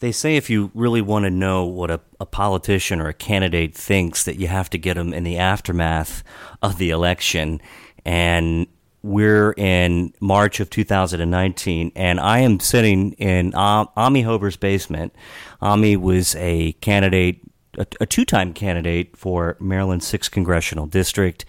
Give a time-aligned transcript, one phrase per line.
[0.00, 3.74] They say if you really want to know what a, a politician or a candidate
[3.74, 6.22] thinks, that you have to get them in the aftermath
[6.60, 7.60] of the election.
[8.04, 8.66] And
[9.02, 15.14] we're in March of 2019, and I am sitting in um, Amie Hoeber's basement.
[15.62, 17.40] Amie was a candidate,
[17.78, 21.44] a, a two time candidate for Maryland's 6th Congressional District.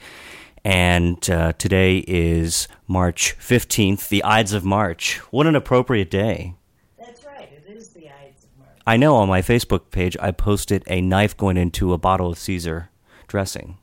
[0.63, 5.17] And uh, today is March 15th, the Ides of March.
[5.31, 6.53] What an appropriate day.
[6.99, 8.76] That's right, it is the Ides of March.
[8.87, 12.39] I know on my Facebook page I posted a knife going into a bottle of
[12.39, 12.89] Caesar
[13.27, 13.77] dressing.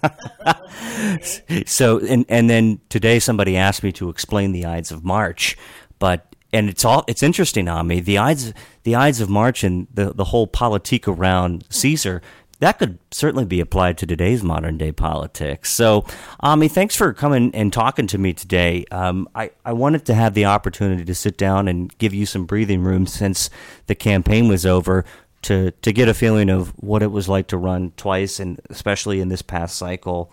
[1.66, 5.58] so and and then today somebody asked me to explain the Ides of March,
[5.98, 9.88] but and it's all it's interesting on me the Ides the Ides of March and
[9.92, 12.22] the the whole politique around Caesar
[12.60, 15.70] that could certainly be applied to today's modern day politics.
[15.70, 16.04] So,
[16.40, 18.84] Amie, thanks for coming and talking to me today.
[18.90, 22.46] Um, I, I wanted to have the opportunity to sit down and give you some
[22.46, 23.50] breathing room since
[23.86, 25.04] the campaign was over
[25.42, 29.20] to to get a feeling of what it was like to run twice, and especially
[29.20, 30.32] in this past cycle,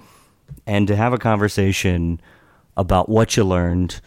[0.66, 2.22] and to have a conversation
[2.78, 4.00] about what you learned,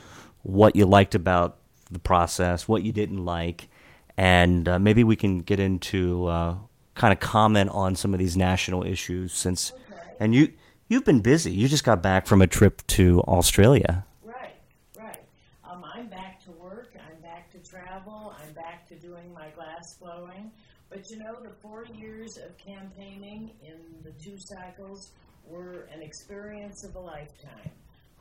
[0.43, 1.59] what you liked about
[1.91, 3.69] the process, what you didn't like,
[4.17, 6.55] and uh, maybe we can get into uh,
[6.95, 10.00] kind of comment on some of these national issues since, Okay.
[10.20, 10.53] and you
[10.89, 11.53] you've been busy.
[11.53, 14.05] You just got back from a trip to Australia.
[14.23, 14.55] Right,
[14.98, 15.20] right.
[15.69, 19.97] Um, I'm back to work, I'm back to travel, I'm back to doing my glass
[20.00, 20.50] blowing.
[20.91, 25.11] But you know, the four years of campaigning in the two cycles
[25.47, 27.70] were an experience of a lifetime.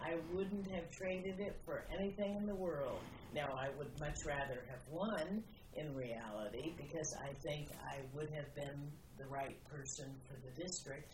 [0.01, 2.99] I wouldn't have traded it for anything in the world.
[3.33, 5.43] Now, I would much rather have won
[5.75, 11.13] in reality because I think I would have been the right person for the district.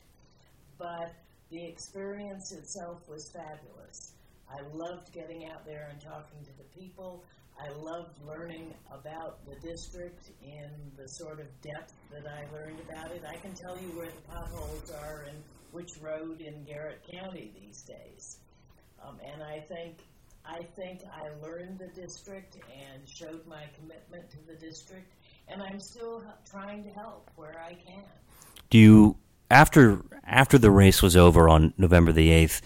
[0.78, 1.14] But
[1.52, 4.14] the experience itself was fabulous.
[4.50, 7.24] I loved getting out there and talking to the people.
[7.60, 13.12] I loved learning about the district in the sort of depth that I learned about
[13.12, 13.24] it.
[13.28, 15.38] I can tell you where the potholes are and
[15.72, 18.38] which road in Garrett County these days.
[19.06, 19.98] Um, and I think
[20.52, 25.14] I think I learned the district and showed my commitment to the district,
[25.48, 28.04] and I'm still trying to help where I can.
[28.70, 29.18] Do you
[29.52, 32.62] after after the race was over on November the eighth?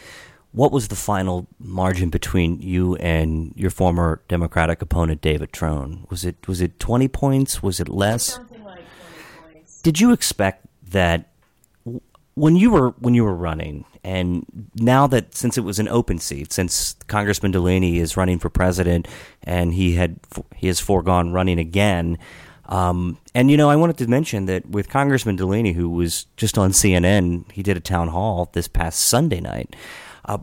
[0.52, 6.06] What was the final margin between you and your former Democratic opponent David Trone?
[6.10, 7.64] Was it was it twenty points?
[7.64, 8.36] Was it less?
[8.36, 8.84] Something like
[9.42, 9.82] 20 points.
[9.82, 11.32] Did you expect that
[12.36, 16.20] when you were when you were running, and now that since it was an open
[16.20, 19.08] seat, since Congressman Delaney is running for president,
[19.44, 20.20] and he had
[20.56, 22.18] he has foregone running again,
[22.66, 26.58] um, and you know I wanted to mention that with Congressman Delaney, who was just
[26.58, 29.76] on CNN, he did a town hall this past Sunday night.
[30.26, 30.40] Uh,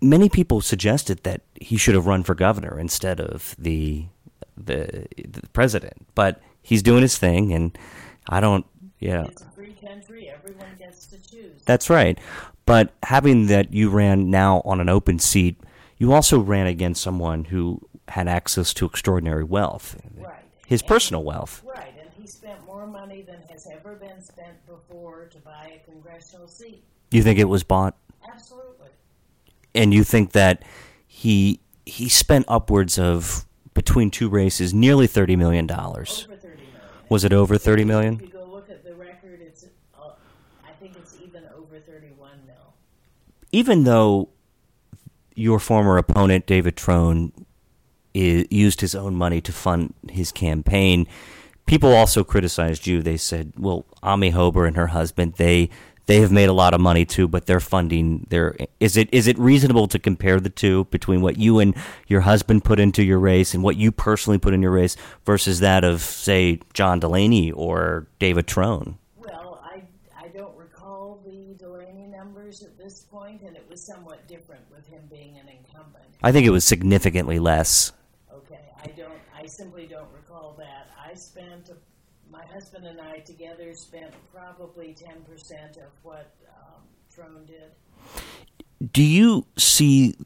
[0.00, 4.06] many people suggested that he should have run for governor instead of the
[4.56, 7.76] the, the president, but he's doing his thing, and
[8.28, 8.64] I don't.
[8.98, 10.30] Yeah, It's a free country.
[10.30, 11.62] Everyone gets to choose.
[11.66, 12.18] that's right.
[12.66, 15.58] But having that you ran now on an open seat,
[15.98, 20.34] you also ran against someone who had access to extraordinary wealth, Right.
[20.66, 21.62] his And- personal wealth.
[21.64, 25.90] Right, and he spent more money than has ever been spent before to buy a
[25.90, 26.84] congressional seat.
[27.12, 27.96] You think it was bought,
[28.28, 28.88] Absolutely.
[29.74, 30.62] and you think that
[31.06, 36.26] he he spent upwards of between two races nearly thirty million dollars.
[36.28, 36.80] Over 30 million.
[37.08, 38.18] Was it over thirty million?
[38.20, 39.64] you go look at the record, it's,
[39.96, 40.10] uh,
[40.64, 42.74] I think it's even over 31 mil.
[43.52, 44.28] Even though
[45.34, 47.32] your former opponent David Trone
[48.14, 51.06] used his own money to fund his campaign,
[51.66, 53.02] people also criticized you.
[53.02, 55.68] They said, "Well, Amie Hoeber and her husband they
[56.06, 59.26] they have made a lot of money too, but they're funding their is it is
[59.26, 61.74] it reasonable to compare the two between what you and
[62.06, 65.60] your husband put into your race and what you personally put in your race versus
[65.60, 69.82] that of say John Delaney or David Trone?" Well, I,
[70.18, 74.86] I don't recall the Delaney numbers at this point, and it was somewhat different with
[74.86, 76.04] him being an incumbent.
[76.26, 77.92] I think it was significantly less.
[78.34, 80.88] Okay, I don't, I simply don't recall that.
[81.00, 81.70] I spent,
[82.32, 86.82] my husband and I together spent probably 10% of what um,
[87.14, 88.90] Trone did.
[88.92, 90.16] do you see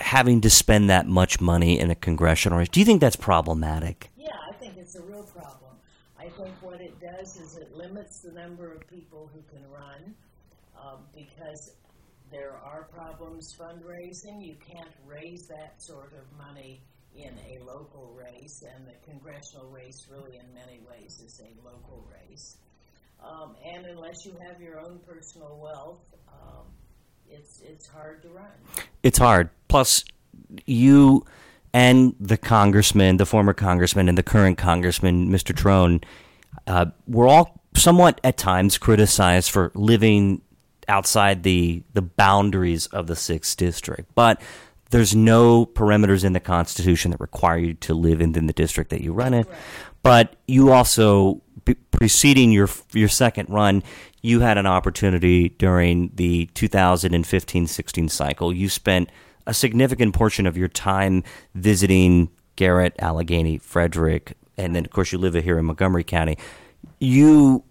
[0.00, 2.68] having to spend that much money in a congressional race?
[2.68, 4.10] Do you think that's problematic?
[4.16, 5.76] Yeah, I think it's a real problem.
[6.18, 10.12] I think what it does is it limits the number of people who can run
[10.76, 11.70] um, because
[12.32, 12.88] there are
[13.20, 14.44] problems fundraising.
[14.44, 16.80] You can't raise that sort of money
[17.14, 22.06] in a local race, and the congressional race, really, in many ways, is a local
[22.10, 22.56] race.
[23.22, 26.64] Um, and unless you have your own personal wealth, um,
[27.28, 28.46] it's it's hard to run.
[29.02, 29.50] It's hard.
[29.68, 30.04] Plus,
[30.64, 31.26] you
[31.74, 35.54] and the congressman, the former congressman, and the current congressman, Mr.
[35.54, 36.00] Trone,
[36.66, 40.40] uh, were all somewhat at times criticized for living
[40.90, 44.42] outside the the boundaries of the sixth district, but
[44.90, 49.00] there's no perimeters in the Constitution that require you to live within the district that
[49.00, 49.46] you run in.
[50.02, 51.42] But you also,
[51.90, 53.82] preceding your your second run,
[54.22, 58.52] you had an opportunity during the 2015-16 cycle.
[58.52, 59.10] You spent
[59.46, 61.22] a significant portion of your time
[61.54, 66.36] visiting Garrett, Allegany, Frederick, and then of course you live here in Montgomery County.
[66.98, 67.64] You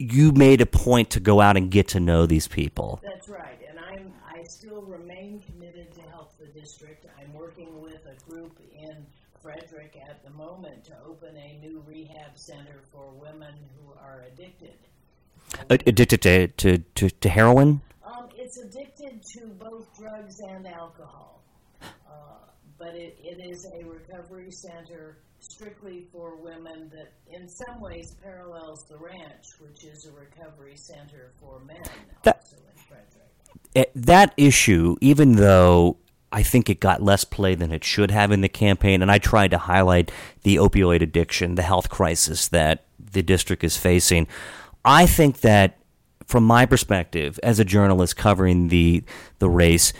[0.00, 3.00] you made a point to go out and get to know these people.
[3.02, 7.04] That's right, and I'm I still remain committed to help the district.
[7.20, 9.04] I'm working with a group in
[9.42, 14.72] Frederick at the moment to open a new rehab center for women who are addicted.
[15.68, 17.82] Addicted to to, to, to heroin?
[18.02, 21.29] Um, it's addicted to both drugs and alcohol,
[22.80, 28.86] but it, it is a recovery center strictly for women that in some ways parallels
[28.88, 31.82] the ranch, which is a recovery center for men
[32.22, 33.28] that, also in Frederick.
[33.76, 35.98] Eh, that issue, even though
[36.32, 39.18] I think it got less play than it should have in the campaign, and I
[39.18, 40.10] tried to highlight
[40.42, 44.26] the opioid addiction, the health crisis that the district is facing.
[44.86, 45.76] I think that,
[46.26, 49.04] from my perspective, as a journalist covering the
[49.38, 49.92] the race,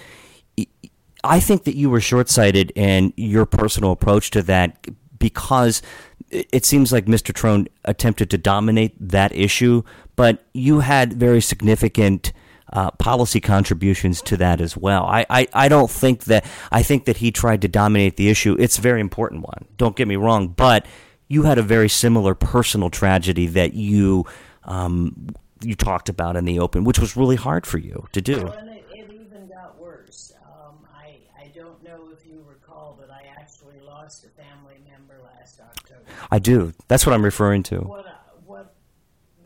[1.22, 4.86] I think that you were short sighted in your personal approach to that
[5.18, 5.82] because
[6.30, 7.34] it seems like Mr.
[7.34, 9.82] Trone attempted to dominate that issue,
[10.16, 12.32] but you had very significant.
[12.72, 15.04] Uh, policy contributions to that as well.
[15.04, 18.54] I, I, I don't think that I think that he tried to dominate the issue.
[18.60, 19.64] It's a very important one.
[19.76, 20.86] Don't get me wrong, but
[21.26, 24.24] you had a very similar personal tragedy that you
[24.64, 25.30] um,
[25.62, 28.44] you talked about in the open, which was really hard for you to do.
[28.44, 30.32] Well, and it, it even got worse.
[30.44, 35.22] Um, I I don't know if you recall, but I actually lost a family member
[35.22, 36.02] last October.
[36.30, 36.72] I do.
[36.88, 37.78] That's what I'm referring to.
[37.80, 38.06] What
[38.44, 38.74] what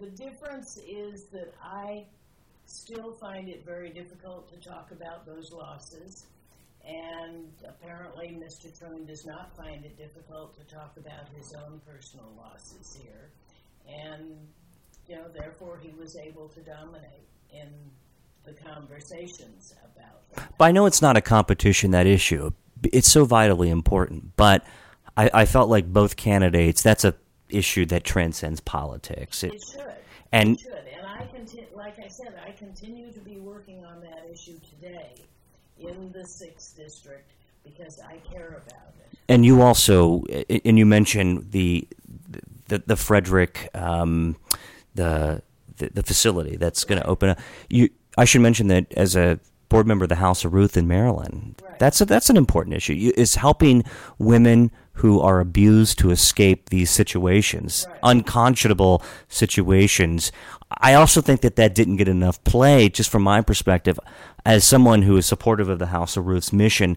[0.00, 2.04] the difference is that I
[2.66, 6.26] still find it very difficult to talk about those losses.
[6.86, 8.76] And apparently, Mr.
[8.78, 13.30] Trone does not find it difficult to talk about his own personal losses here.
[13.88, 14.36] And,
[15.08, 17.70] you know, therefore he was able to dominate in
[18.44, 20.52] the conversations about that.
[20.58, 22.50] But I know it's not a competition, that issue.
[22.92, 24.36] It's so vitally important.
[24.36, 24.62] But
[25.16, 27.14] I, I felt like both candidates, that's a
[27.48, 29.44] issue that transcends politics.
[29.44, 29.80] It, it should.
[30.32, 30.72] And, it should.
[30.72, 35.12] And I continue, like I said, I continue to be working on that issue today
[35.78, 37.32] in the sixth district
[37.64, 39.18] because I care about it.
[39.28, 41.88] And you also, and you mentioned the
[42.68, 44.36] the, the Frederick, um,
[44.94, 45.42] the,
[45.76, 47.38] the, the facility that's going to open up.
[47.68, 49.38] You, I should mention that as a
[49.68, 51.78] board member of the House of Ruth in Maryland, right.
[51.78, 52.94] that's a, that's an important issue.
[52.94, 53.84] You, is helping
[54.18, 57.98] women who are abused to escape these situations, right.
[58.02, 60.32] unconscionable situations.
[60.78, 63.98] I also think that that didn't get enough play, just from my perspective,
[64.44, 66.96] as someone who is supportive of the House of Ruth's mission.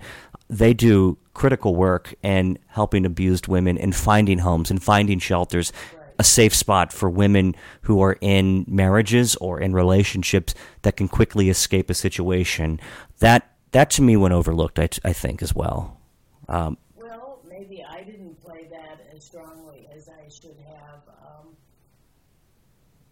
[0.49, 6.15] They do critical work in helping abused women and finding homes and finding shelters, right.
[6.19, 11.49] a safe spot for women who are in marriages or in relationships that can quickly
[11.49, 12.79] escape a situation.
[13.19, 14.79] That that to me went overlooked.
[14.79, 15.99] I, I think as well.
[16.47, 21.01] Um, well, maybe I didn't play that as strongly as I should have.
[21.21, 21.55] Um,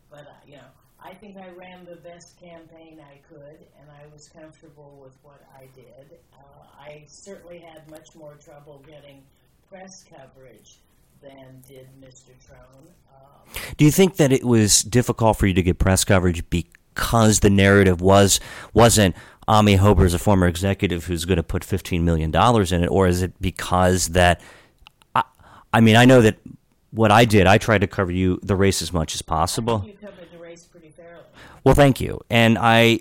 [0.09, 0.69] but uh, you know,
[1.37, 5.67] I I ran the best campaign I could, and I was comfortable with what I
[5.75, 6.19] did.
[6.33, 6.37] Uh,
[6.79, 9.23] I certainly had much more trouble getting
[9.69, 10.77] press coverage
[11.21, 12.31] than did Mr.
[12.45, 12.87] Trone.
[13.13, 17.39] Um, Do you think that it was difficult for you to get press coverage because
[17.39, 18.39] the narrative was
[18.73, 19.15] wasn't
[19.47, 22.87] Amie Hoeber is a former executive who's going to put fifteen million dollars in it,
[22.87, 24.41] or is it because that?
[25.13, 25.23] I,
[25.73, 26.37] I mean, I know that
[26.91, 30.31] what I did, I tried to cover you the race as much as possible covered
[30.31, 31.23] the race pretty fairly.
[31.65, 32.21] Well, thank you.
[32.29, 32.99] And I,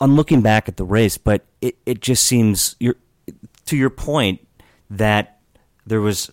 [0.00, 2.96] I'm looking back at the race, but it, it just seems you're,
[3.66, 4.46] to your point
[4.88, 5.40] that
[5.86, 6.30] there was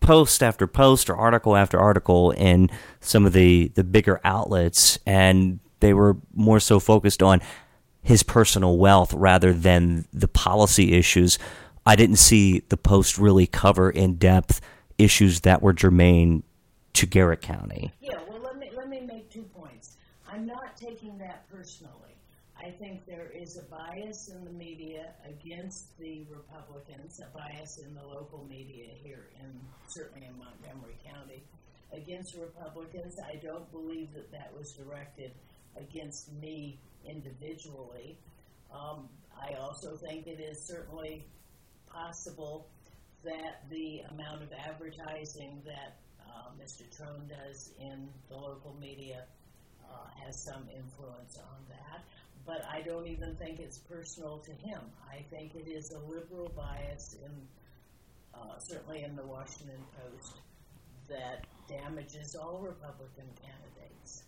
[0.00, 2.70] post after post or article after article in
[3.00, 7.40] some of the, the bigger outlets, and they were more so focused on
[8.02, 11.38] his personal wealth rather than the policy issues.
[11.86, 14.60] I didn't see the post really cover in depth
[14.98, 16.42] issues that were germane
[16.94, 17.92] to Garrett County.
[18.00, 19.96] Yeah, well, let me let me make two points.
[20.30, 22.16] I'm not taking that personally.
[22.56, 27.94] I think there is a bias in the media against the Republicans, a bias in
[27.94, 29.52] the local media here, and
[29.88, 31.42] certainly in Montgomery County,
[31.92, 33.16] against Republicans.
[33.26, 35.32] I don't believe that that was directed
[35.76, 38.18] against me individually.
[38.72, 41.26] Um, I also think it is certainly
[41.88, 42.68] possible
[43.24, 46.84] that the amount of advertising that uh, Mr.
[46.96, 49.24] Trone does in the local media
[49.92, 52.04] uh, has some influence on that.
[52.46, 54.80] But I don't even think it's personal to him.
[55.10, 57.30] I think it is a liberal bias in,
[58.34, 60.34] uh, certainly in the Washington Post,
[61.08, 64.24] that damages all Republican candidates.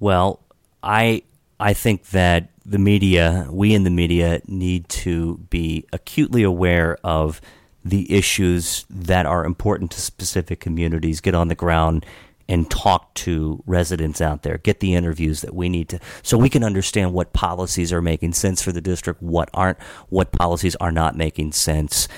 [0.00, 0.40] Well,
[0.82, 1.22] I
[1.58, 7.40] I think that the media, we in the media, need to be acutely aware of
[7.84, 11.20] the issues that are important to specific communities.
[11.20, 12.04] Get on the ground
[12.48, 14.58] and talk to residents out there.
[14.58, 18.34] Get the interviews that we need to, so we can understand what policies are making
[18.34, 22.08] sense for the district, what aren't, what policies are not making sense,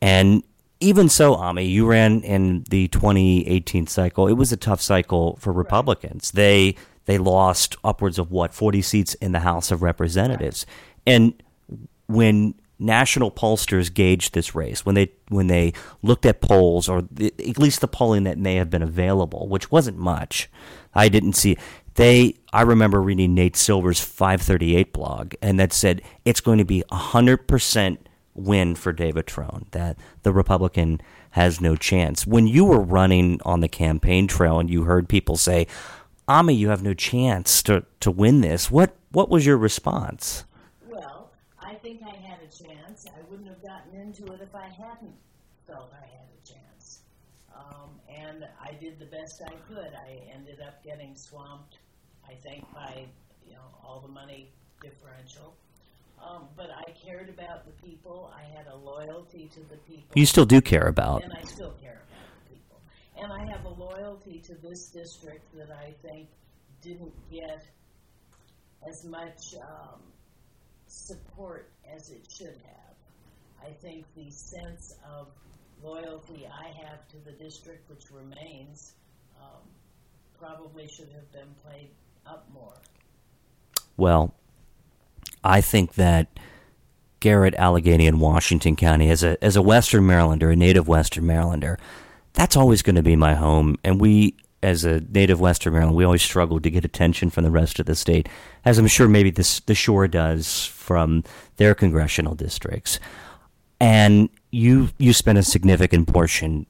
[0.00, 0.42] and
[0.80, 4.28] even so, Amie, you ran in the 2018 cycle.
[4.28, 6.32] It was a tough cycle for Republicans.
[6.32, 10.66] They they lost upwards of what 40 seats in the House of Representatives.
[11.06, 11.40] And
[12.08, 17.32] when national pollsters gauged this race, when they when they looked at polls or the,
[17.38, 20.50] at least the polling that may have been available, which wasn't much,
[20.94, 21.56] I didn't see.
[21.94, 26.84] They I remember reading Nate Silver's 538 blog, and that said it's going to be
[26.90, 29.66] hundred percent win for David Trone.
[29.72, 32.26] That the Republican has no chance.
[32.26, 35.66] When you were running on the campaign trail and you heard people say,
[36.28, 38.70] Amie, you have no chance to, to win this.
[38.70, 40.44] What what was your response?
[40.88, 41.30] Well,
[41.60, 42.16] I think I
[42.46, 43.06] a chance.
[43.08, 45.14] I wouldn't have gotten into it if I hadn't
[45.66, 47.02] felt I had a chance.
[47.54, 49.92] Um, and I did the best I could.
[49.94, 51.78] I ended up getting swamped,
[52.28, 53.06] I think, by
[53.46, 55.56] you know all the money differential.
[56.22, 58.32] Um, but I cared about the people.
[58.34, 60.12] I had a loyalty to the people.
[60.14, 61.22] You still do care about.
[61.22, 62.80] And I still care about people.
[63.22, 66.28] and I have a loyalty to this district that I think
[66.82, 67.62] didn't get
[68.88, 70.00] as much um,
[70.96, 72.94] support as it should have.
[73.64, 75.28] I think the sense of
[75.82, 78.92] loyalty I have to the district, which remains,
[79.40, 79.62] um,
[80.38, 81.90] probably should have been played
[82.26, 82.74] up more.
[83.96, 84.34] Well,
[85.42, 86.28] I think that
[87.20, 91.78] Garrett, Allegany, and Washington County, as a as a Western Marylander, a native Western Marylander,
[92.34, 93.76] that's always going to be my home.
[93.82, 97.50] And we, as a native Western Maryland, we always struggled to get attention from the
[97.50, 98.28] rest of the state,
[98.64, 101.22] as I'm sure maybe this, the Shore does from
[101.56, 102.98] their congressional districts.
[103.80, 106.66] And you you spent a significant portion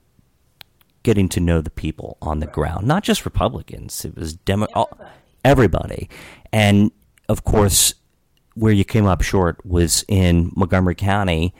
[1.03, 4.03] getting to know the people on the ground, not just Republicans.
[4.05, 5.09] It was Demo- everybody.
[5.45, 6.09] everybody.
[6.51, 6.91] And
[7.29, 7.95] of course,
[8.55, 11.53] where you came up short was in Montgomery County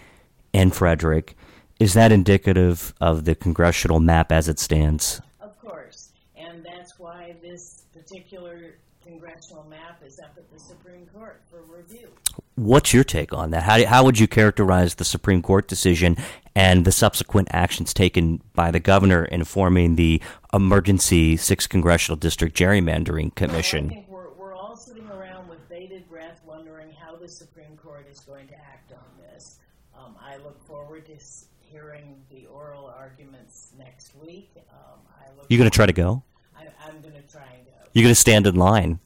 [0.53, 1.36] and Frederick
[1.79, 5.22] is that indicative of the congressional map as it stands?
[5.39, 11.42] Of course, and that's why this particular congressional map is up at the Supreme Court
[11.50, 12.10] for review.
[12.56, 13.64] What's your take on that?
[13.64, 16.18] How, how would you characterize the Supreme Court decision
[16.56, 20.22] and the subsequent actions taken by the governor in forming the
[20.54, 23.88] Emergency Sixth Congressional District Gerrymandering Commission?
[23.88, 27.78] Well, I think we're, we're all sitting around with bated breath wondering how the Supreme
[27.78, 29.60] Court is going to act on this.
[29.98, 31.16] Um, I look forward to
[31.60, 34.50] hearing the oral arguments next week.
[34.56, 36.24] Um, I look You going to try to go?
[36.58, 37.72] I, I'm going to try and go.
[37.98, 39.00] You're going to stand in line.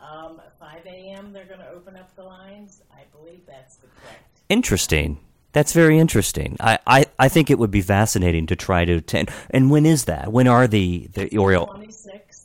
[0.00, 1.34] Um, 5 a.m.
[1.34, 2.80] They're going to open up the lines.
[2.90, 4.40] I believe that's the correct.
[4.48, 5.20] Interesting.
[5.52, 6.56] That's very interesting.
[6.58, 9.30] I, I, I think it would be fascinating to try to attend.
[9.50, 10.32] And when is that?
[10.32, 11.66] When are the the oral?
[11.66, 12.44] 26th.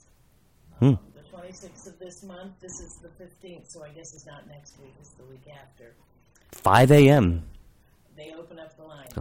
[0.80, 0.86] Hmm.
[0.86, 2.52] Um, the 26th of this month.
[2.60, 4.94] This is the 15th, so I guess it's not next week.
[5.00, 5.94] It's the week after.
[6.52, 7.44] 5 a.m.
[8.18, 9.14] They open up the lines.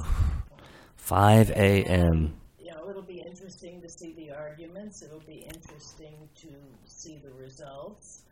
[0.97, 2.35] 5 a.m.
[2.59, 5.02] You know, it'll be interesting to see the arguments.
[5.02, 6.49] It'll be interesting to
[6.85, 7.30] see the
[7.61, 8.23] results.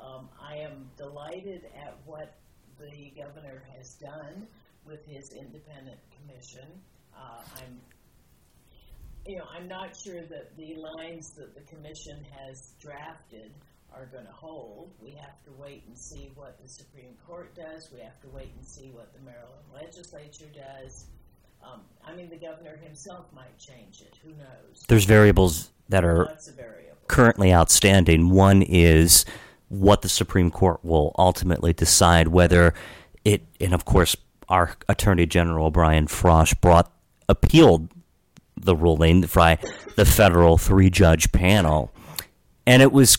[0.00, 2.36] Um, I am delighted at what
[2.78, 4.46] the governor has done
[4.86, 6.68] with his independent commission.
[7.16, 7.80] Uh, I'm,
[9.26, 13.52] you know, I'm not sure that the lines that the commission has drafted
[13.92, 14.92] are going to hold.
[15.00, 17.90] We have to wait and see what the Supreme Court does.
[17.92, 21.06] We have to wait and see what the Maryland legislature does.
[21.64, 24.16] Um, I mean, the governor himself might change it.
[24.22, 24.84] Who knows?
[24.86, 26.97] There's variables that are variables.
[27.08, 28.30] Currently outstanding.
[28.30, 29.24] One is
[29.68, 32.74] what the Supreme Court will ultimately decide whether
[33.24, 34.16] it, and of course,
[34.48, 36.90] our Attorney General Brian Frosh brought
[37.28, 37.88] appealed
[38.56, 39.58] the ruling by
[39.96, 41.92] the federal three judge panel,
[42.66, 43.18] and it was.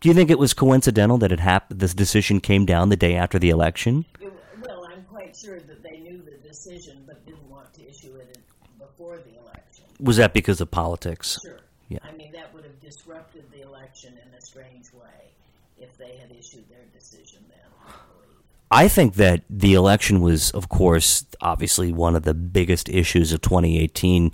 [0.00, 1.78] Do you think it was coincidental that it happened?
[1.78, 4.04] This decision came down the day after the election.
[4.20, 8.16] It- well, I'm quite sure that they knew the decision but didn't want to issue
[8.16, 8.38] it
[8.80, 9.84] before the election.
[10.00, 11.38] Was that because of politics?
[11.44, 11.60] Sure.
[11.88, 11.98] Yeah.
[12.02, 12.51] I mean, that
[12.92, 15.32] disrupted the election in a strange way
[15.78, 18.36] if they had issued their decision then, I believe.
[18.70, 23.40] I think that the election was, of course, obviously one of the biggest issues of
[23.40, 24.32] 2018.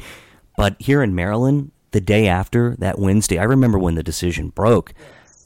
[0.57, 4.93] But here in Maryland, the day after that Wednesday, I remember when the decision broke.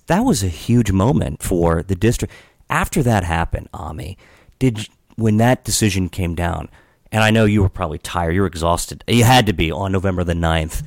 [0.06, 2.34] That was a huge moment for the district.
[2.68, 4.16] After that happened, Amie,
[4.58, 6.68] did when that decision came down,
[7.12, 9.04] and I know you were probably tired, you were exhausted.
[9.06, 10.82] You had to be on November the 9th.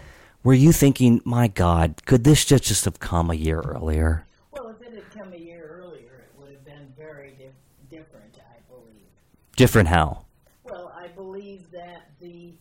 [0.45, 4.27] Were you thinking, my God, could this just, just have come a year earlier?
[4.51, 8.37] Well, if it had come a year earlier, it would have been very dif- different,
[8.37, 9.07] I believe.
[9.55, 10.25] Different how?
[10.63, 12.53] Well, I believe that the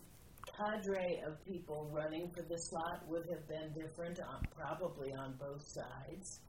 [0.57, 5.69] cadre of people running for the slot would have been different, on, probably on both
[5.69, 6.41] sides.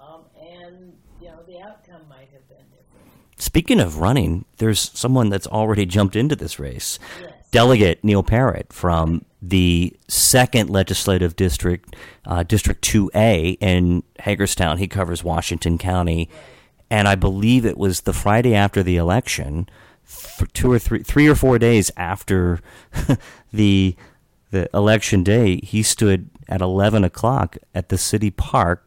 [0.00, 3.10] Um, and, you know, the outcome might have been different.
[3.36, 6.98] Speaking of running, there's someone that's already jumped into this race.
[7.20, 7.29] Yes.
[7.50, 14.78] Delegate Neil Parrott from the second legislative district, uh, District 2A in Hagerstown.
[14.78, 16.28] He covers Washington County.
[16.90, 19.68] And I believe it was the Friday after the election,
[20.52, 22.60] two or three, three or four days after
[23.52, 23.96] the
[24.50, 28.84] the election day, he stood at 11 o'clock at the city park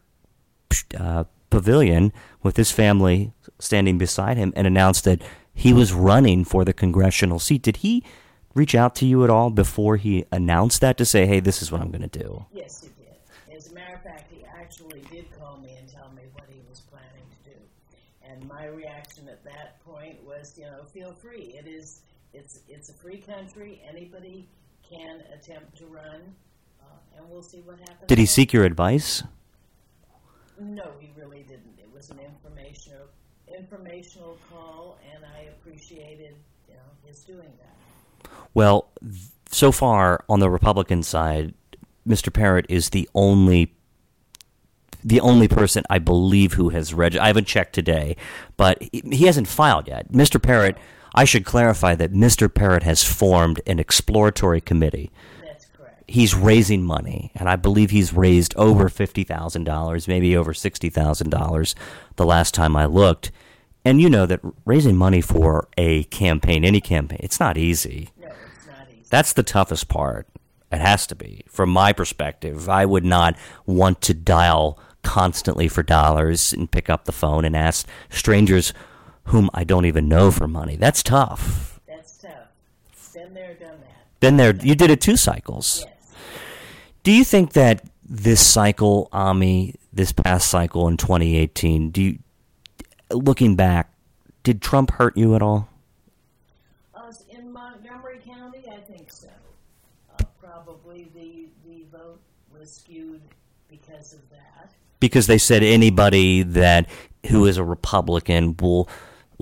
[0.97, 5.21] uh, pavilion with his family standing beside him and announced that
[5.53, 7.61] he was running for the congressional seat.
[7.61, 8.03] Did he
[8.53, 11.71] reach out to you at all before he announced that to say, "Hey, this is
[11.71, 12.45] what I'm going to do"?
[12.51, 13.55] Yes, he did.
[13.55, 16.61] As a matter of fact, he actually did call me and tell me what he
[16.69, 17.57] was planning to do.
[18.29, 21.55] And my reaction at that point was, you know, feel free.
[21.57, 22.01] It is,
[22.33, 23.81] it's, it's a free country.
[23.87, 24.47] Anybody
[24.87, 26.21] can attempt to run,
[26.81, 28.07] uh, and we'll see what happens.
[28.07, 29.23] Did he seek your advice?
[30.59, 31.79] No, he really didn't.
[31.79, 33.07] It was an informational,
[33.57, 36.35] informational call, and I appreciated,
[36.67, 37.75] you know, his doing that.
[38.53, 38.91] Well,
[39.49, 41.53] so far on the Republican side,
[42.07, 42.31] Mr.
[42.33, 43.73] Parrott is the only
[45.03, 47.17] the only person I believe who has read.
[47.17, 48.15] I haven't checked today,
[48.55, 50.11] but he, hasn't filed yet.
[50.13, 50.41] Mr.
[50.41, 50.77] Parrott,
[51.13, 52.53] I should clarify that Mr.
[52.53, 55.11] Parrott has formed an exploratory committee.
[55.41, 56.03] That's correct.
[56.07, 60.89] He's raising money, and I believe he's raised over fifty thousand dollars, maybe over sixty
[60.89, 61.75] thousand dollars,
[62.15, 63.31] the last time I looked.
[63.85, 68.11] And you know that raising money for a campaign, any campaign, it's not easy.
[68.17, 69.02] No, it's not easy.
[69.13, 70.27] That's the toughest part.
[70.71, 71.43] It has to be.
[71.47, 73.35] From my perspective, I would not
[73.67, 78.73] want to dial constantly for dollars and pick up the phone and ask strangers
[79.25, 80.77] whom I don't even know for money.
[80.77, 81.79] That's tough.
[81.87, 83.13] That's tough.
[83.13, 84.19] Been there, done that.
[84.19, 84.55] Been there.
[84.55, 85.85] You did it two cycles.
[85.85, 86.13] Yes.
[87.03, 92.19] Do you think that this cycle, Amie, this past cycle in 2018, do you,
[93.11, 93.93] looking back,
[94.41, 95.69] did Trump hurt you at all?
[96.95, 99.27] Uh, in Montgomery County, I think so.
[100.19, 102.19] Uh, probably the, the vote
[102.51, 103.21] was skewed
[103.93, 104.69] because of that.
[104.99, 106.87] because they said anybody that
[107.29, 108.89] who is a Republican will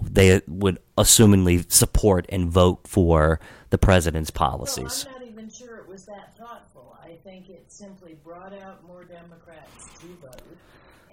[0.01, 5.05] they would assumingly support and vote for the president's policies.
[5.05, 5.15] Well.
[5.15, 6.97] I'm not even sure it was that thoughtful.
[7.03, 10.41] I think it simply brought out more Democrats to vote,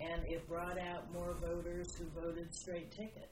[0.00, 3.30] and it brought out more voters who voted straight ticket.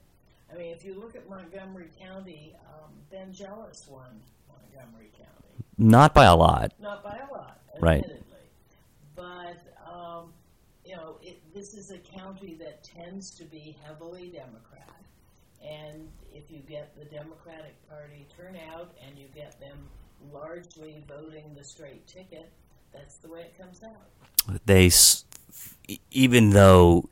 [0.53, 5.65] I mean, if you look at Montgomery County, um, Ben Jealous won Montgomery County.
[5.77, 6.73] Not by a lot.
[6.79, 8.03] Not by a lot, Right.
[8.03, 8.23] admittedly.
[9.15, 9.57] But,
[9.91, 10.33] um,
[10.85, 14.83] you know, it, this is a county that tends to be heavily Democrat.
[15.63, 19.77] And if you get the Democratic Party turnout and you get them
[20.31, 22.51] largely voting the straight ticket,
[22.93, 24.59] that's the way it comes out.
[24.65, 24.91] They
[26.11, 27.09] even though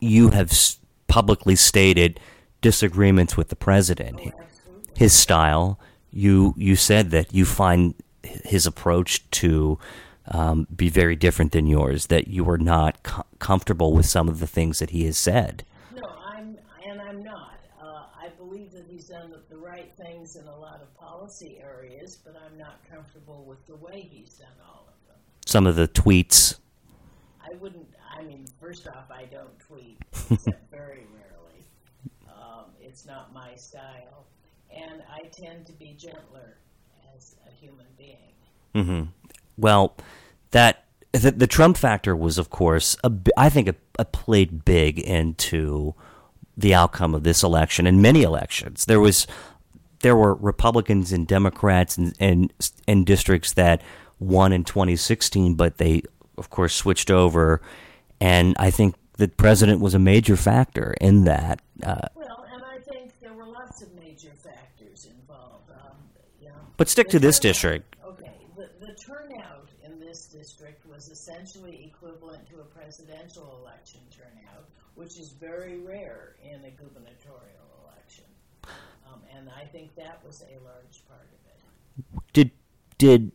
[0.00, 0.52] you have
[1.06, 2.20] publicly stated
[2.60, 4.32] disagreements with the president, Oh,
[4.96, 5.78] his style,
[6.10, 9.78] you you said that you find his approach to
[10.28, 12.06] um, be very different than yours.
[12.06, 15.64] That you were not co- comfortable with some of the things that he has said.
[15.94, 17.60] No, I'm, and I'm not.
[17.80, 21.58] Uh, I believe that he's done the, the right things in a lot of policy
[21.62, 25.16] areas, but I'm not comfortable with the way he's done all of them.
[25.44, 26.58] Some of the tweets.
[27.44, 27.86] I wouldn't.
[28.18, 29.98] I mean, first off, I don't tweet
[30.30, 31.66] except very rarely.
[32.28, 34.26] Um, it's not my style,
[34.74, 36.56] and I tend to be gentler
[37.14, 38.16] as a human being.
[39.56, 39.96] Well,
[40.50, 44.98] that the, the Trump factor was, of course, a, I think, a, a played big
[44.98, 45.94] into
[46.56, 48.84] the outcome of this election and many elections.
[48.86, 49.26] There was
[50.00, 52.52] there were Republicans and Democrats and and,
[52.86, 53.82] and districts that
[54.18, 56.02] won in 2016, but they,
[56.38, 57.60] of course, switched over,
[58.20, 61.60] and I think the president was a major factor in that.
[61.82, 65.70] Uh, Well, and I think there were lots of major factors involved.
[65.70, 67.96] Um, but stick to this district.
[68.04, 74.68] Okay, the, the turnout in this district was essentially equivalent to a presidential election turnout,
[74.96, 78.24] which is very rare in a gubernatorial election.
[78.64, 82.22] Um, and I think that was a large part of it.
[82.32, 82.50] Did
[82.98, 83.32] did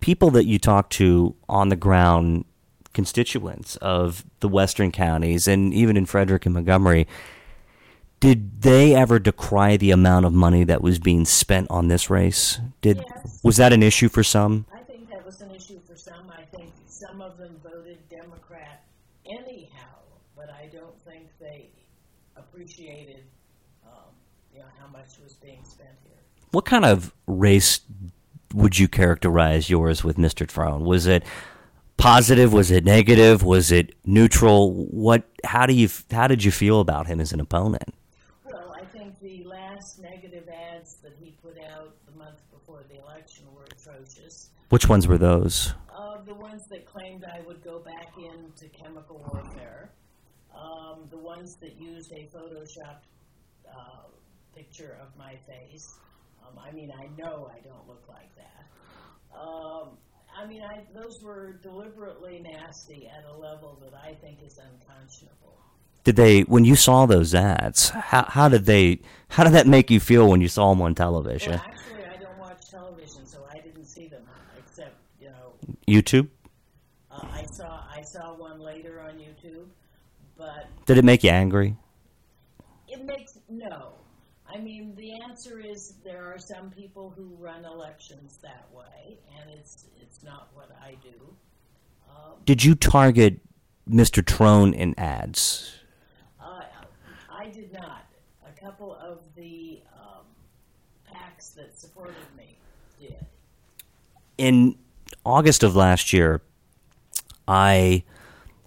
[0.00, 2.44] people that you talked to on the ground,
[2.92, 7.06] constituents of the western counties, and even in Frederick and Montgomery,
[8.20, 12.58] did they ever decry the amount of money that was being spent on this race?
[12.80, 13.40] Did Yes.
[13.42, 14.64] was that an issue for some?
[14.72, 16.30] I think that was an issue for some.
[16.30, 18.84] I think some of them voted Democrat
[19.26, 19.96] anyhow,
[20.36, 21.68] but I don't think they
[22.64, 23.24] appreciated,
[23.84, 24.14] um,
[24.52, 26.16] you know, how much was being spent here.
[26.50, 27.80] What kind of race
[28.54, 30.46] would you characterize yours with Mr.
[30.46, 30.84] Trone?
[30.84, 31.24] Was it
[31.96, 32.52] positive?
[32.52, 33.42] Was it negative?
[33.42, 34.72] Was it neutral?
[34.72, 35.24] What?
[35.44, 35.88] How do you?
[36.10, 37.94] How did you feel about him as an opponent?
[38.44, 43.00] Well, I think the last negative ads that he put out the month before the
[43.02, 44.50] election were atrocious.
[44.70, 45.74] Which ones were those?
[45.94, 49.90] Uh, the ones that claimed I would go back into chemical warfare,
[50.54, 53.06] um, the ones that used a photoshopped
[53.68, 54.04] uh,
[54.54, 55.94] picture of my face.
[56.46, 59.38] Um, I mean, I know I don't look like that.
[59.38, 59.96] Um,
[60.36, 65.56] I mean, I, those were deliberately nasty at a level that I think is unconscionable.
[66.04, 66.42] Did they?
[66.42, 69.00] When you saw those ads, how how did they?
[69.28, 71.52] How did that make you feel when you saw them on television?
[71.52, 74.22] Well, actually, I don't watch television, so I didn't see them
[74.58, 75.54] except you know
[75.88, 76.28] YouTube?
[77.10, 79.68] uh, I saw I saw one later on YouTube,
[80.36, 81.76] but Did it make you angry?
[82.88, 83.92] It makes no.
[84.52, 89.50] I mean, the answer is there are some people who run elections that way, and
[89.50, 91.34] it's it's not what I do.
[92.08, 93.40] Um, Did you target
[93.88, 94.24] Mr.
[94.24, 95.74] Trone in ads?
[96.40, 96.60] uh,
[97.30, 98.04] I did not.
[98.46, 100.24] A couple of the um,
[101.10, 102.56] PACs that supported me
[103.00, 103.16] did.
[104.38, 104.76] in
[105.24, 106.42] August of last year,
[107.48, 108.04] I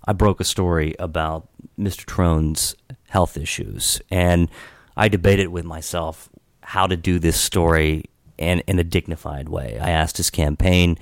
[0.05, 1.47] I broke a story about
[1.79, 2.05] Mr.
[2.05, 2.75] Trone's
[3.09, 4.49] health issues, and
[4.95, 6.29] I debated with myself
[6.61, 8.05] how to do this story
[8.37, 9.77] in, in a dignified way.
[9.79, 10.97] I asked his campaign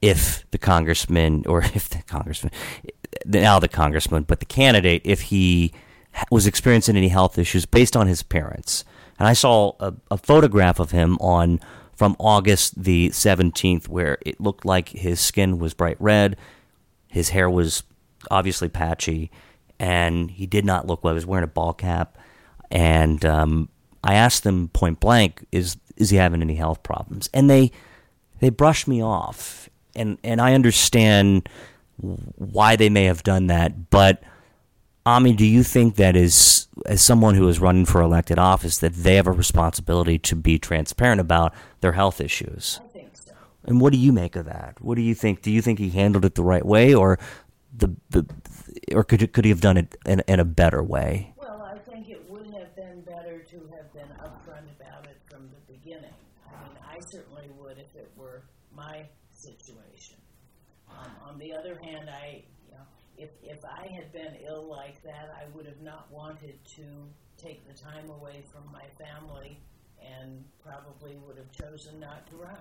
[0.00, 2.52] if the congressman, or if the congressman,
[3.24, 5.72] now the congressman, but the candidate, if he
[6.30, 8.84] was experiencing any health issues based on his appearance.
[9.18, 11.60] And I saw a, a photograph of him on
[11.94, 16.36] from August the 17th where it looked like his skin was bright red,
[17.08, 17.82] his hair was
[18.30, 19.30] obviously patchy,
[19.78, 21.14] and he did not look well.
[21.14, 22.18] He was wearing a ball cap.
[22.70, 23.68] And um,
[24.04, 27.72] I asked them point blank, "Is is he having any health problems?" And they
[28.40, 31.48] they brushed me off, and and I understand
[31.96, 34.22] why they may have done that, but.
[35.06, 38.92] Amie, do you think that as as someone who is running for elected office that
[38.92, 42.78] they have a responsibility to be transparent about their health issues?
[42.84, 43.32] I think so.
[43.64, 44.76] And what do you make of that?
[44.82, 45.40] What do you think?
[45.40, 47.18] Do you think he handled it the right way, or
[47.74, 48.26] the the,
[48.92, 51.32] or could could he have done it in, in a better way?
[51.36, 55.48] Well, I think it would have been better to have been upfront about it from
[55.48, 56.14] the beginning.
[56.46, 58.42] I mean, I certainly would if it were
[58.74, 60.16] my situation.
[60.90, 62.84] Um, on the other hand, I, you know,
[63.16, 66.84] if if I had been ill like that, I would have not wanted to
[67.36, 69.60] take the time away from my family,
[70.02, 72.58] and probably would have chosen not to run.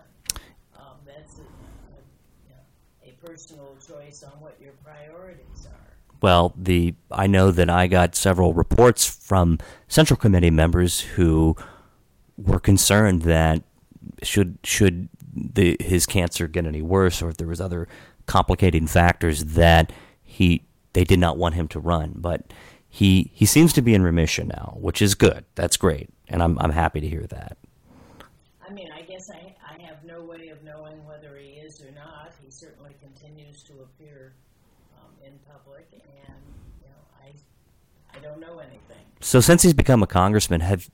[0.77, 2.01] Um, that's a, a,
[2.43, 2.63] you know,
[3.03, 5.96] a personal choice on what your priorities are.
[6.21, 11.55] Well, the I know that I got several reports from Central Committee members who
[12.37, 13.63] were concerned that
[14.23, 17.87] should should the his cancer get any worse, or if there was other
[18.25, 19.91] complicating factors that
[20.23, 22.13] he they did not want him to run.
[22.15, 22.51] But
[22.89, 25.45] he he seems to be in remission now, which is good.
[25.55, 27.57] That's great, and I'm I'm happy to hear that.
[28.67, 31.91] I mean, I guess I, I have no way of knowing whether he is or
[31.91, 32.33] not.
[32.43, 34.33] He certainly continues to appear
[34.97, 36.41] um, in public, and
[36.81, 39.05] you know, I I don't know anything.
[39.21, 40.89] So since he's become a congressman, have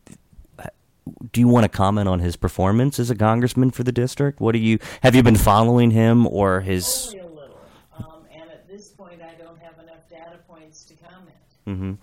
[1.32, 4.40] do you want to comment on his performance as a congressman for the district?
[4.40, 7.08] What do you have you been following him or his?
[7.08, 7.58] Only a little,
[7.98, 11.36] um, and at this point, I don't have enough data points to comment.
[11.66, 11.94] hmm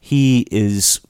[0.00, 1.00] He is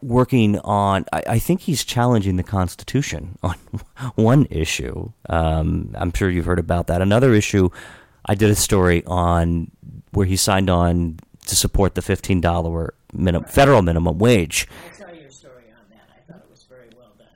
[0.00, 1.06] working on.
[1.12, 3.56] I, I think he's challenging the Constitution on
[4.14, 5.10] one issue.
[5.28, 7.02] Um, I'm sure you've heard about that.
[7.02, 7.70] Another issue,
[8.26, 9.70] I did a story on
[10.12, 14.66] where he signed on to support the fifteen dollar minimum federal minimum wage.
[14.90, 16.08] I saw your story on that.
[16.10, 17.28] I thought it was very well done.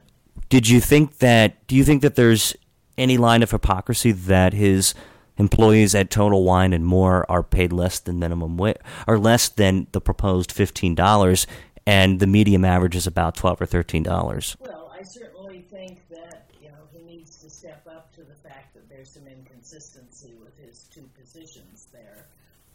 [0.49, 1.66] Did you think that?
[1.66, 2.55] Do you think that there's
[2.97, 4.94] any line of hypocrisy that his
[5.37, 9.87] employees at Total Wine and More are paid less than minimum wage, or less than
[9.92, 11.47] the proposed fifteen dollars,
[11.87, 14.57] and the medium average is about twelve or thirteen dollars?
[14.59, 18.75] Well, I certainly think that you know he needs to step up to the fact
[18.75, 22.27] that there's some inconsistency with his two positions there.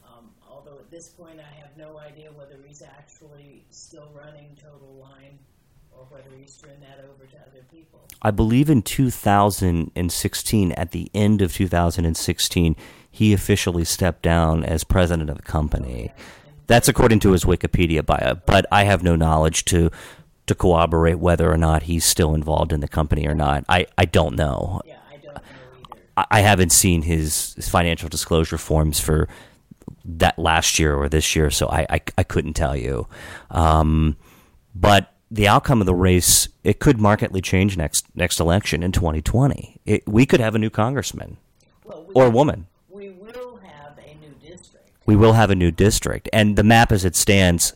[0.07, 4.93] Um, although at this point I have no idea whether he's actually still running Total
[4.93, 5.39] Wine
[5.91, 8.07] or whether he's turned that over to other people.
[8.21, 12.75] I believe in 2016, at the end of 2016,
[13.09, 16.13] he officially stepped down as president of the company.
[16.67, 19.89] That's according to his Wikipedia bio, but I have no knowledge to
[20.45, 23.63] to corroborate whether or not he's still involved in the company or not.
[23.69, 24.81] I, I don't know.
[24.85, 25.41] Yeah, I don't know either.
[26.17, 29.29] I, I haven't seen his, his financial disclosure forms for
[30.05, 33.07] that last year or this year, so I, I, I couldn't tell you.
[33.51, 34.17] Um,
[34.75, 39.79] but the outcome of the race it could markedly change next next election in 2020.
[39.85, 41.37] It, we could have a new congressman
[41.83, 42.67] Well, we, or woman.
[42.89, 44.89] we will have a new district.
[45.05, 47.73] We will have a new district, and the map as it stands.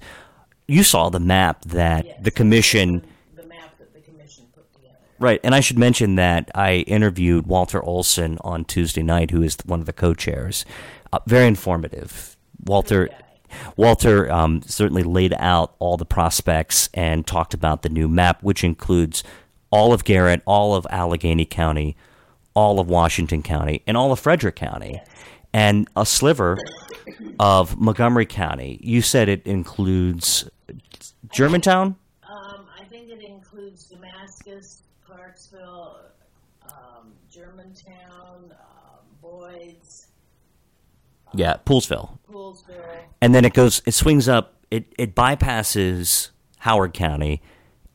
[0.67, 2.19] You saw the map that Yes.
[2.21, 3.05] the commission.
[3.35, 4.95] The map that the commission put together.
[5.17, 9.57] Right, and I should mention that I interviewed Walter Olson on Tuesday night, who is
[9.65, 10.65] one of the co-chairs.
[11.13, 12.35] Uh, very informative.
[12.65, 13.09] Walter,
[13.75, 18.63] Walter um, certainly laid out all the prospects and talked about the new map, which
[18.63, 19.23] includes
[19.69, 21.95] all of Garrett, all of Allegany County,
[22.53, 25.01] all of Washington County, and all of Frederick County,
[25.53, 26.57] and a sliver
[27.39, 28.79] of Montgomery County.
[28.81, 30.49] You said it includes
[31.31, 31.95] Germantown.
[32.23, 35.99] Um, I think it includes Damascus, Clarksville,
[36.65, 40.06] um, Germantown, um, Boyd's,
[41.37, 42.17] Yeah, Poolesville.
[42.31, 42.97] Poolesville.
[43.21, 47.41] and then it goes it swings up it it bypasses Howard County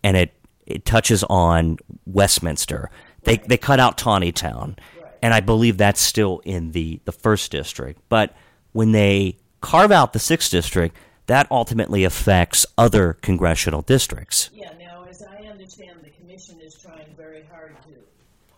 [0.03, 0.33] and it
[0.67, 2.91] it touches on Westminster.
[3.25, 4.79] They they cut out Taneytown.
[5.25, 8.01] And I believe that's still in the the first district.
[8.09, 8.35] But
[8.73, 14.51] when they carve out the sixth district, that ultimately affects other congressional districts.
[14.53, 17.91] Yeah, now, as I understand, the commission is trying very hard to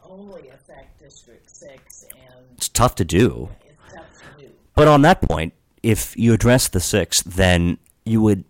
[0.03, 3.51] only affect District Six, and It's tough to do.
[3.67, 4.51] it's tough to do.
[4.75, 8.45] But on that point, if you address the sixth, then you would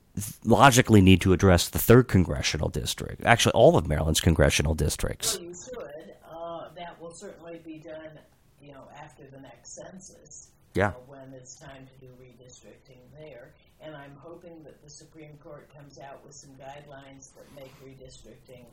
[0.44, 3.24] logically need to address the third congressional district.
[3.24, 5.36] Actually, all of Maryland's congressional districts.
[5.36, 6.14] Well, you should.
[6.30, 8.18] Uh, that will certainly be done,
[8.60, 10.48] you know, after the next census.
[10.74, 10.88] Yeah.
[10.88, 13.52] uh, when it's time to do redistricting there.
[13.80, 18.64] And I'm hoping that the Supreme Court comes out with some guidelines that make redistricting,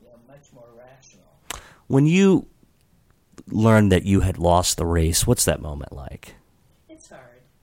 [0.00, 1.24] you know, much more rational.
[1.86, 2.48] When you
[3.48, 6.34] learned that you had lost the race, what's that moment like?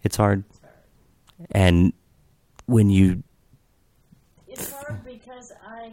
[0.03, 0.43] It's hard.
[0.49, 0.73] It's hard.
[1.43, 1.63] It's hard.
[1.63, 1.93] And
[2.65, 3.23] when you
[4.47, 5.91] It's hard because I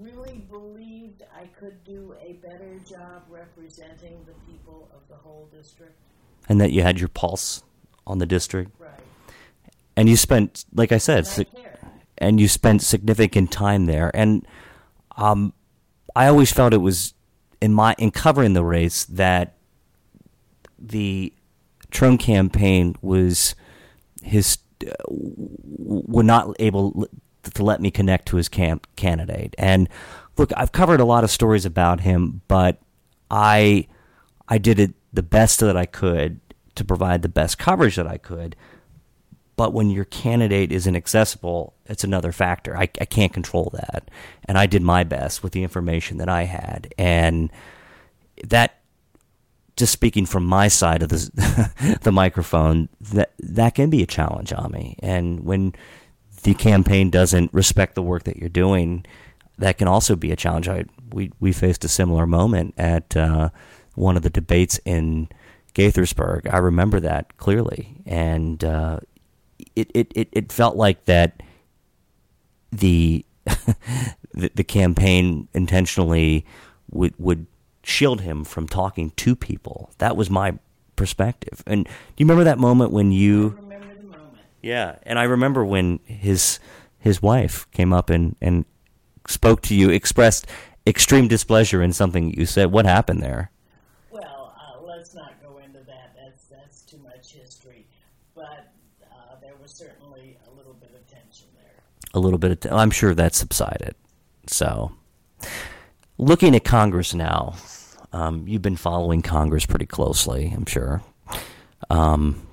[0.00, 5.94] really believed I could do a better job representing the people of the whole district.
[6.48, 7.62] and that you had your pulse
[8.06, 8.90] on the district Right.
[9.96, 11.60] and you spent like I said And I
[12.18, 14.46] and you spent significant time there and
[15.16, 15.52] um
[16.16, 17.14] I always felt it was
[17.60, 19.54] in my in covering the race that
[20.78, 21.32] the
[21.92, 23.54] Trump campaign was
[24.22, 27.06] his uh, were not able
[27.42, 29.54] to let me connect to his camp candidate.
[29.58, 29.88] And
[30.36, 32.80] look, I've covered a lot of stories about him, but
[33.30, 33.86] I
[34.48, 36.40] I did it the best that I could
[36.74, 38.56] to provide the best coverage that I could.
[39.56, 42.76] But when your candidate is inaccessible, it's another factor.
[42.76, 44.10] I, I can't control that.
[44.46, 46.92] And I did my best with the information that I had.
[46.96, 47.50] And
[48.44, 48.81] that
[49.76, 54.52] just speaking from my side of the the microphone, that that can be a challenge
[54.52, 54.96] on me.
[55.00, 55.74] And when
[56.42, 59.06] the campaign doesn't respect the work that you're doing,
[59.58, 60.68] that can also be a challenge.
[60.68, 63.50] I we we faced a similar moment at uh,
[63.94, 65.28] one of the debates in
[65.74, 66.52] Gaithersburg.
[66.52, 69.00] I remember that clearly, and uh,
[69.74, 71.42] it, it it it felt like that
[72.70, 76.44] the the, the campaign intentionally
[76.90, 77.46] would would
[77.82, 79.90] shield him from talking to people.
[79.98, 80.58] That was my
[80.96, 81.62] perspective.
[81.66, 83.56] And do you remember that moment when you?
[83.60, 84.38] Remember the moment.
[84.62, 86.58] Yeah, and I remember when his
[86.98, 88.64] his wife came up and and
[89.26, 90.46] spoke to you, expressed
[90.86, 92.72] extreme displeasure in something you said.
[92.72, 93.50] What happened there?
[94.10, 96.14] Well, uh, let's not go into that.
[96.16, 97.86] That's that's too much history.
[98.34, 98.72] But
[99.10, 101.82] uh, there was certainly a little bit of tension there.
[102.14, 103.94] a little bit of t- I'm sure that subsided.
[104.46, 104.92] So,
[106.18, 107.54] looking at Congress now,
[108.12, 111.02] um, you've been following Congress pretty closely, I'm sure.
[111.90, 112.46] Um,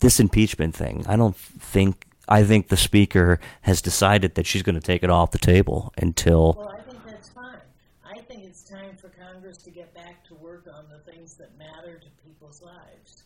[0.00, 2.06] this impeachment thing, I don't think.
[2.28, 5.92] I think the speaker has decided that she's going to take it off the table
[5.98, 6.54] until.
[6.56, 7.58] Well, I think that's fine.
[8.04, 11.50] I think it's time for Congress to get back to work on the things that
[11.58, 13.24] matter to people's lives.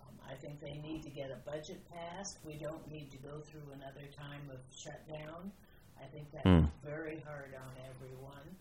[0.00, 2.38] Um, I think they need to get a budget passed.
[2.44, 5.52] We don't need to go through another time of shutdown.
[6.02, 6.64] I think that's Hmm.
[6.84, 8.56] very hard on everyone.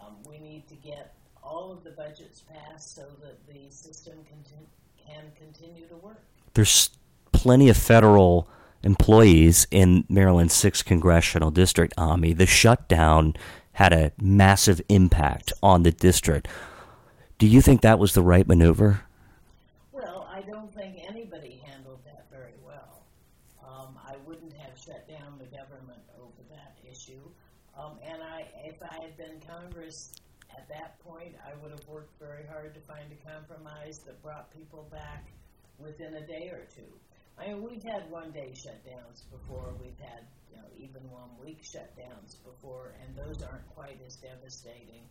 [0.00, 5.06] Um, we need to get all of the budgets passed so that the system contin-
[5.06, 6.22] can continue to work.
[6.54, 6.90] there's
[7.32, 8.48] plenty of federal
[8.82, 12.32] employees in Maryland's 6th Congressional District, Amie.
[12.32, 13.34] The shutdown
[13.72, 16.48] had a massive impact on the district.
[17.38, 19.02] Do you think that was the right maneuver?
[19.92, 23.02] Well, I don't think anybody handled that very well.
[23.64, 27.20] Um, I wouldn't have shut down the government over that issue.
[27.78, 30.12] Um, and I, if I had been Congress
[30.54, 34.50] at that point, I would have worked very hard to find a compromise that brought
[34.52, 35.26] people back
[35.78, 36.88] within a day or two.
[37.38, 39.74] I mean, we've had one day shutdowns before.
[39.80, 45.02] We've had, you know, even one week shutdowns before, and those aren't quite as devastating.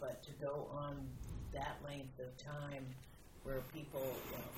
[0.00, 1.08] But to go on
[1.52, 2.84] that length of time
[3.42, 4.52] where people, you know,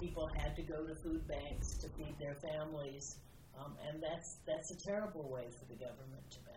[0.00, 3.16] people had to go to food banks to feed their families,
[3.58, 6.49] um, and that's that's a terrible way for the government to.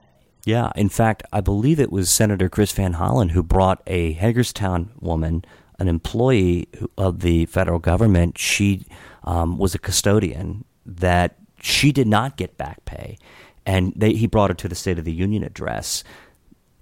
[0.46, 4.92] Yeah, in fact, I believe it was Senator Chris Van Hollen who brought a Hagerstown
[5.00, 5.46] woman,
[5.80, 8.38] an employee of the federal government.
[8.38, 8.86] She
[9.24, 13.18] um, was a custodian that she did not get back pay,
[13.66, 16.04] and they, he brought her to the State of the Union address.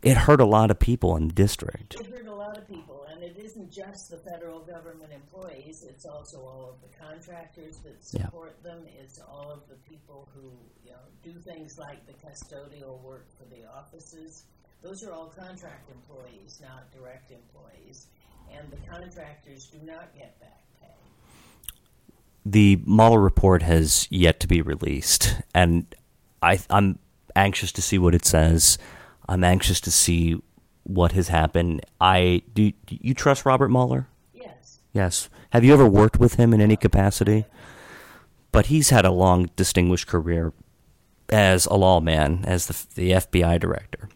[0.02, 1.95] It hurt a lot of people in the district.
[2.00, 2.90] It hurt a lot of people,
[3.72, 5.86] just the federal government employees.
[5.88, 8.72] It's also all of the contractors that support yeah.
[8.72, 8.84] them.
[9.00, 10.52] It's all of the people who
[10.84, 14.44] you know do things like the custodial work for the offices.
[14.82, 18.08] Those are all contract employees, not direct employees,
[18.52, 20.88] and the contractors do not get back pay.
[22.46, 25.86] the Mueller report has yet to be released, and
[26.42, 27.00] I, I'm
[27.36, 28.78] anxious to see what it says.
[29.30, 30.42] I'm anxious to see
[30.84, 31.86] what has happened.
[32.00, 34.08] I do, do you trust Robert Mueller?
[34.34, 34.80] Yes.
[34.94, 35.30] Yes.
[35.52, 37.46] Have you ever worked with him in any capacity?
[38.52, 40.54] But he's had a long, distinguished career
[41.30, 44.10] as a lawman, as the, the FBI director.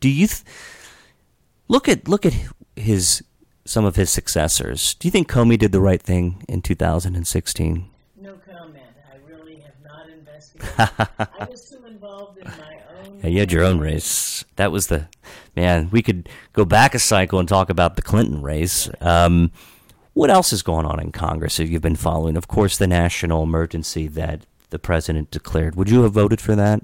[0.00, 0.42] Do you th-
[1.68, 2.34] look at look at
[2.76, 3.22] his
[3.68, 4.94] some of his successors.
[4.94, 7.90] Do you think Comey did the right thing in 2016?
[8.20, 8.82] No comment.
[9.12, 10.74] I really have not investigated.
[11.40, 13.20] I was too involved in my own.
[13.22, 14.44] Yeah, you had your own race.
[14.56, 15.08] That was the
[15.56, 15.88] man.
[15.90, 18.88] We could go back a cycle and talk about the Clinton race.
[19.00, 19.50] Um,
[20.14, 22.36] what else is going on in Congress that you've been following?
[22.36, 25.76] Of course, the national emergency that the president declared.
[25.76, 26.80] Would you have voted for that?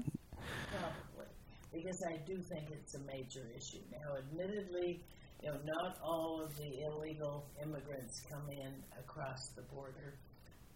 [0.71, 1.27] Probably,
[1.73, 3.79] because I do think it's a major issue.
[3.91, 5.01] Now, admittedly,
[5.43, 10.15] you know, not all of the illegal immigrants come in across the border,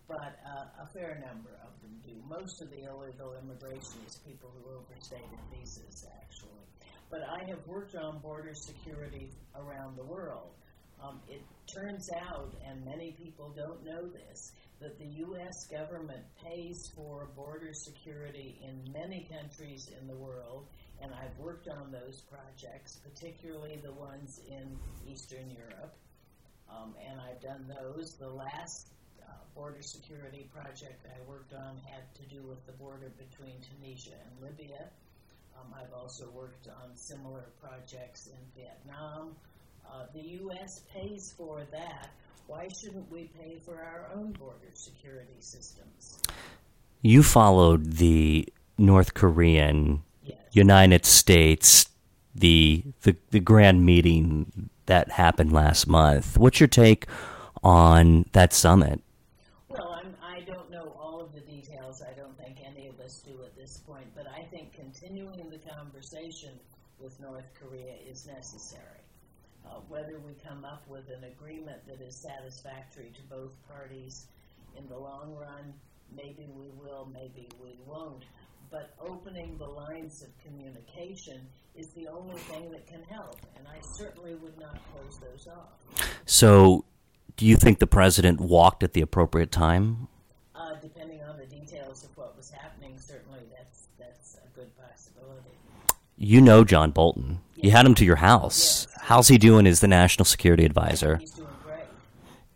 [0.07, 2.11] but uh, a fair number of them do.
[2.49, 5.21] Most of the illegal immigration is people who overstayed
[5.53, 6.65] visas, actually.
[7.11, 10.55] But I have worked on border security around the world.
[10.99, 15.67] Um, it turns out, and many people don't know this, that the U.S.
[15.69, 20.65] government pays for border security in many countries in the world,
[21.03, 24.75] and I've worked on those projects, particularly the ones in
[25.07, 25.93] Eastern Europe,
[26.67, 28.17] um, and I've done those.
[28.19, 28.89] The last
[29.29, 34.15] uh, border security project I worked on had to do with the border between Tunisia
[34.25, 34.87] and Libya.
[35.55, 39.35] Um, I've also worked on similar projects in Vietnam.
[39.85, 40.81] Uh, the U.S.
[40.93, 42.09] pays for that.
[42.47, 46.19] Why shouldn't we pay for our own border security systems?
[47.01, 50.03] You followed the North Korean
[50.51, 51.89] United States,
[52.33, 56.37] the, the the grand meeting that happened last month.
[56.37, 57.05] What's your take
[57.63, 59.01] on that summit?
[59.67, 62.01] Well, I'm, I don't know all of the details.
[62.01, 64.07] I don't think any of us do at this point.
[64.15, 65.59] But I think continuing the
[66.19, 66.59] conversation
[66.99, 68.83] with North Korea is necessary.
[69.65, 74.27] Uh, whether we come up with an agreement that is satisfactory to both parties
[74.77, 75.73] in the long run,
[76.15, 78.23] maybe we will, maybe we won't
[78.71, 81.41] but opening the lines of communication
[81.75, 86.11] is the only thing that can help, and I certainly would not close those off.
[86.25, 86.85] So,
[87.35, 90.07] do you think the president walked at the appropriate time?
[90.53, 95.57] Uh, depending on the details of what was happening, certainly that's that's a good possibility.
[96.21, 97.39] You know John Bolton.
[97.55, 98.87] You had him to your house.
[99.03, 101.15] How's he doing as the national security advisor?
[101.15, 101.85] He's doing great.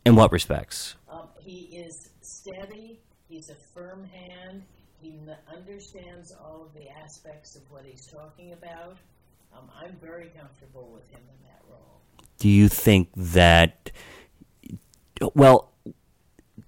[0.05, 0.95] In what respects?
[1.09, 2.99] Um, he is steady.
[3.29, 4.63] He's a firm hand.
[5.01, 5.17] He
[5.49, 8.97] understands all of the aspects of what he's talking about.
[9.57, 12.01] Um, I'm very comfortable with him in that role.
[12.39, 13.91] Do you think that,
[15.35, 15.71] well,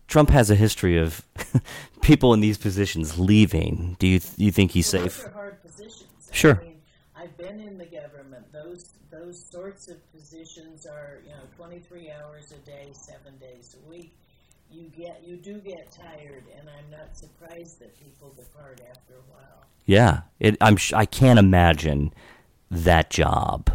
[0.08, 1.26] Trump has a history of
[2.02, 3.98] people in these positions leaving.
[4.00, 5.18] Do you you think he's well, safe?
[5.18, 6.30] Those are hard positions.
[6.32, 6.62] Sure.
[6.62, 6.75] I mean,
[7.48, 8.52] been in the government.
[8.52, 13.90] Those those sorts of positions are you know 23 hours a day, seven days a
[13.90, 14.14] week
[14.72, 19.34] you get you do get tired, and I'm not surprised that people depart after a
[19.34, 19.64] while.
[19.86, 20.78] Yeah, it, I'm.
[20.94, 22.14] I can't imagine
[22.72, 23.70] that job.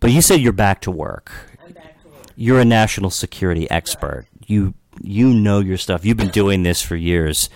[0.00, 1.32] But you said you're back to work.
[1.64, 2.26] I'm back to work.
[2.36, 4.26] You're a national security expert.
[4.32, 4.50] Right.
[4.50, 6.04] You you know your stuff.
[6.04, 7.48] You've been doing this for years.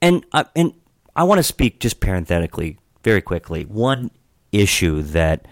[0.00, 0.72] And uh, and
[1.14, 3.64] I want to speak just parenthetically, very quickly.
[3.64, 4.10] One
[4.52, 5.46] issue that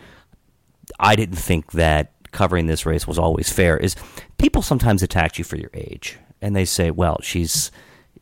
[0.98, 3.96] I didn't think that covering this race was always fair is
[4.38, 7.70] people sometimes attack you for your age, and they say, "Well, she's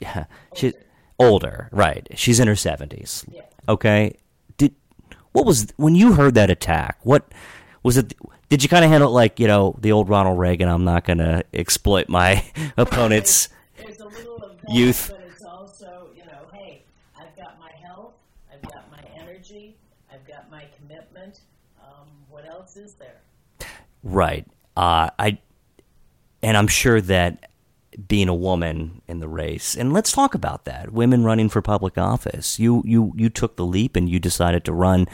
[0.00, 0.24] yeah,
[0.54, 0.74] she's
[1.18, 2.06] older, right?
[2.14, 3.42] She's in her seventies, Yeah.
[3.68, 4.16] okay."
[4.58, 4.74] Did
[5.32, 6.98] what was when you heard that attack?
[7.02, 7.30] What
[7.82, 8.14] was it?
[8.48, 10.68] Did you kind of handle it like you know the old Ronald Reagan?
[10.68, 12.44] I'm not going to exploit my
[12.76, 15.08] opponent's There's a little of that, Youth.
[15.10, 16.84] but it's also, you know, hey,
[17.18, 18.14] I've got my health,
[18.52, 19.76] I've got my energy,
[20.12, 21.40] I've got my commitment.
[21.82, 23.20] Um, what else is there?
[24.07, 24.46] Right.
[24.76, 25.38] Uh, I
[26.42, 27.50] and I'm sure that
[28.07, 30.92] being a woman in the race, and let's talk about that.
[30.92, 32.61] Women running for public office.
[32.61, 35.07] You you you took the leap and you decided to run.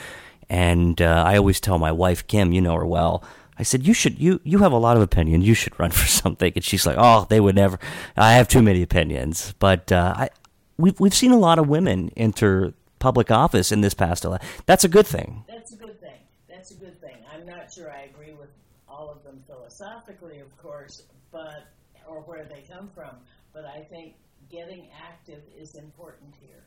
[0.51, 3.25] And uh, I always tell my wife Kim, you know her well.
[3.59, 5.47] I said you should you you have a lot of opinions.
[5.47, 6.53] You should run for something.
[6.55, 7.79] And she's like, oh, they would never.
[8.15, 9.55] I have too many opinions.
[9.59, 10.29] But uh, I
[10.77, 14.49] we've we've seen a lot of women enter public office in this past election.
[14.67, 15.45] That's a good thing.
[15.49, 16.19] That's a good thing.
[16.47, 17.17] That's a good thing.
[17.33, 18.51] I'm not sure I agree with
[18.87, 19.43] all of them
[19.83, 21.69] philosophically, of course, but
[22.09, 23.17] or where they come from.
[23.53, 24.17] But I think
[24.51, 26.65] getting active is important here.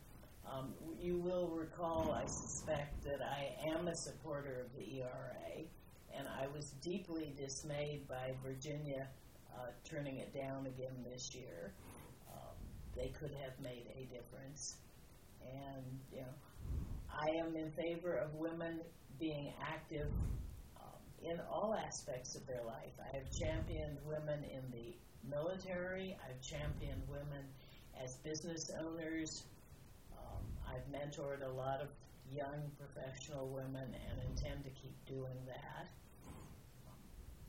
[0.49, 5.65] Um, you will recall, I suspect, that I am a supporter of the ERA,
[6.15, 9.07] and I was deeply dismayed by Virginia
[9.57, 11.73] uh, turning it down again this year.
[12.31, 12.55] Um,
[12.95, 14.77] they could have made a difference,
[15.41, 16.33] and you know,
[17.09, 18.81] I am in favor of women
[19.19, 20.11] being active
[21.27, 22.93] in all aspects of their life.
[22.99, 24.95] I have championed women in the
[25.29, 26.15] military.
[26.27, 27.43] I've championed women
[28.01, 29.43] as business owners.
[30.17, 31.87] Um, I've mentored a lot of
[32.31, 35.87] young professional women and intend to keep doing that.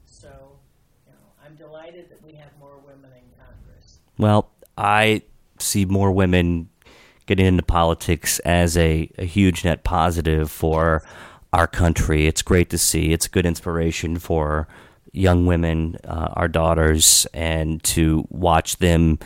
[0.04, 0.58] So,
[1.06, 3.98] you know, I'm delighted that we have more women in Congress.
[4.18, 5.22] Well, I
[5.58, 6.68] see more women
[7.26, 11.02] getting into politics as a, a huge net positive for
[11.56, 12.26] our country.
[12.26, 13.14] It's great to see.
[13.14, 14.68] It's a good inspiration for
[15.12, 19.18] young women, uh, our daughters, and to watch them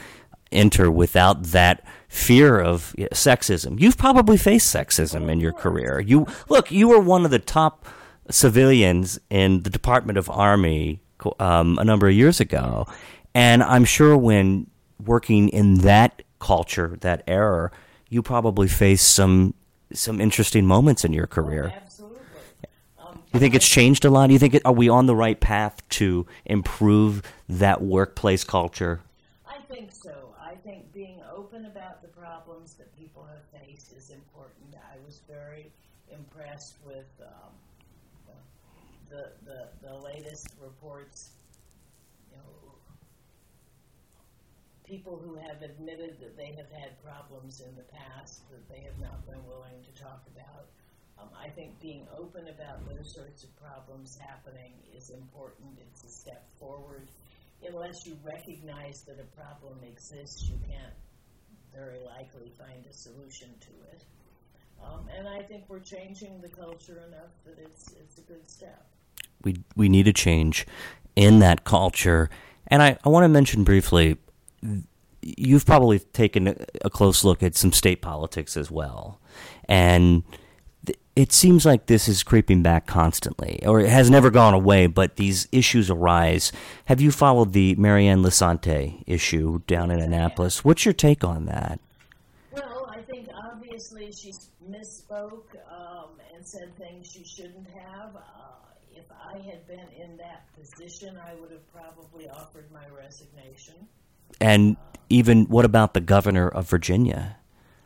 [0.52, 3.80] enter without that fear of sexism.
[3.80, 5.98] You've probably faced sexism in your career.
[5.98, 7.84] You look, you were one of the top
[8.30, 11.00] civilians in the Department of Army
[11.40, 12.86] um, a number of years ago,
[13.34, 14.68] and I'm sure when
[15.04, 17.72] working in that culture, that era,
[18.08, 19.54] you probably faced some
[19.92, 21.72] some interesting moments in your career.
[23.32, 24.26] You think it's changed a lot?
[24.26, 29.00] Do you think it, are we on the right path to improve that workplace culture?
[29.46, 30.34] I think so.
[30.42, 34.74] I think being open about the problems that people have faced is important.
[34.74, 35.70] I was very
[36.12, 38.34] impressed with um,
[39.08, 41.30] the, the the latest reports.
[42.32, 42.72] You know,
[44.84, 48.98] people who have admitted that they have had problems in the past that they have
[49.00, 50.66] not been willing to talk about.
[51.20, 55.78] Um, I think being open about those sorts of problems happening is important.
[55.80, 57.08] It's a step forward.
[57.66, 60.94] Unless you recognize that a problem exists, you can't
[61.74, 64.04] very likely find a solution to it.
[64.82, 68.86] Um, and I think we're changing the culture enough that it's it's a good step.
[69.44, 70.66] We we need a change
[71.16, 72.30] in that culture,
[72.68, 74.16] and I, I want to mention briefly.
[75.22, 76.48] You've probably taken
[76.82, 79.20] a, close look at some state politics as well,
[79.68, 80.22] and
[81.20, 84.86] it seems like this is creeping back constantly, or it has never gone away.
[84.86, 86.50] But these issues arise.
[86.86, 90.64] Have you followed the Mary Ann Lisanti issue down in Annapolis?
[90.64, 91.78] What's your take on that?
[92.52, 94.32] Well, I think obviously she
[94.66, 98.16] misspoke um, and said things she shouldn't have.
[98.16, 98.20] Uh,
[98.96, 103.74] if I had been in that position, I would have probably offered my resignation.
[104.40, 104.78] And
[105.10, 107.36] even what about the governor of Virginia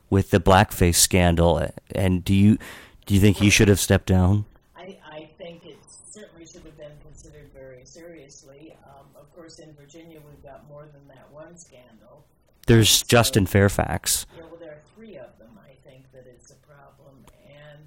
[0.08, 1.68] with the blackface scandal?
[1.96, 2.58] And do you
[3.06, 4.44] do you think he should have stepped down?
[4.76, 5.78] I, I think it
[6.08, 8.76] certainly should have been considered very seriously.
[8.86, 12.24] Um, of course, in Virginia, we've got more than that one scandal.
[12.66, 14.26] There's Justin Fairfax.
[14.36, 15.58] Yeah, well, there are three of them.
[15.62, 17.80] I think that it's a problem, and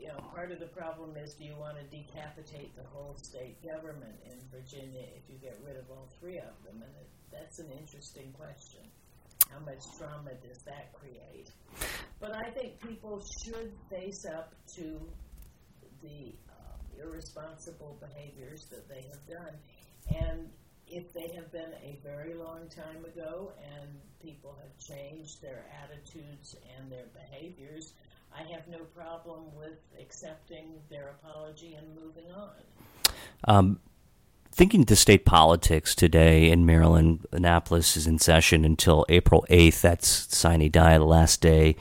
[0.00, 3.62] you know, part of the problem is, do you want to decapitate the whole state
[3.62, 6.82] government in Virginia if you get rid of all three of them?
[6.82, 8.80] And it, that's an interesting question.
[9.52, 10.45] How much trauma does that create?
[12.26, 15.00] But I think people should face up to
[16.02, 19.54] the uh, irresponsible behaviors that they have done,
[20.20, 20.48] and
[20.88, 26.56] if they have been a very long time ago and people have changed their attitudes
[26.76, 27.92] and their behaviors,
[28.36, 32.56] I have no problem with accepting their apology and moving on.
[33.44, 33.78] Um,
[34.56, 39.82] thinking to state politics today in Maryland, Annapolis is in session until April 8th.
[39.82, 41.76] That's sine die, the last day.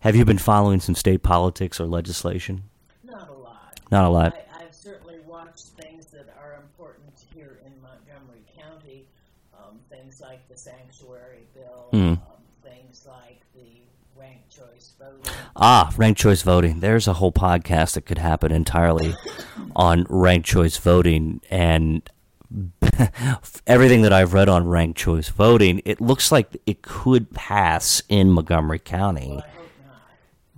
[0.00, 2.64] Have you been following some state politics or legislation?
[3.02, 3.80] Not a lot.
[3.90, 4.34] Not a lot.
[4.52, 9.06] I, I've certainly watched things that are important here in Montgomery County,
[9.54, 12.20] um, things like the sanctuary bill, um,
[12.62, 13.80] things like the
[14.20, 15.32] ranked choice voting.
[15.56, 16.80] Ah, ranked choice voting.
[16.80, 19.14] There's a whole podcast that could happen entirely
[19.74, 22.02] on ranked choice voting and
[23.66, 25.82] everything that I've read on ranked choice voting.
[25.84, 29.28] It looks like it could pass in Montgomery County.
[29.28, 30.02] Well, I hope not.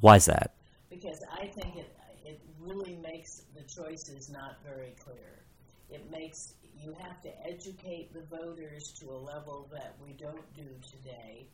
[0.01, 0.53] Why is that?
[0.91, 5.43] because I think it it really makes the choices not very clear.
[5.91, 10.67] It makes you have to educate the voters to a level that we don't do
[10.83, 11.47] today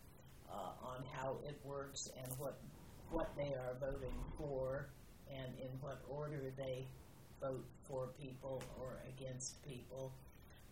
[0.51, 2.59] uh, on how it works and what
[3.11, 4.89] what they are voting for
[5.32, 6.87] and in what order they
[7.41, 10.12] vote for people or against people.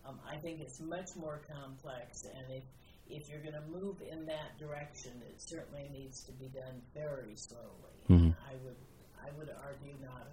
[0.07, 2.63] Um, I think it's much more complex, and if
[3.07, 7.35] if you're going to move in that direction, it certainly needs to be done very
[7.35, 7.61] slowly.
[8.09, 8.75] I would
[9.23, 10.27] I would argue not.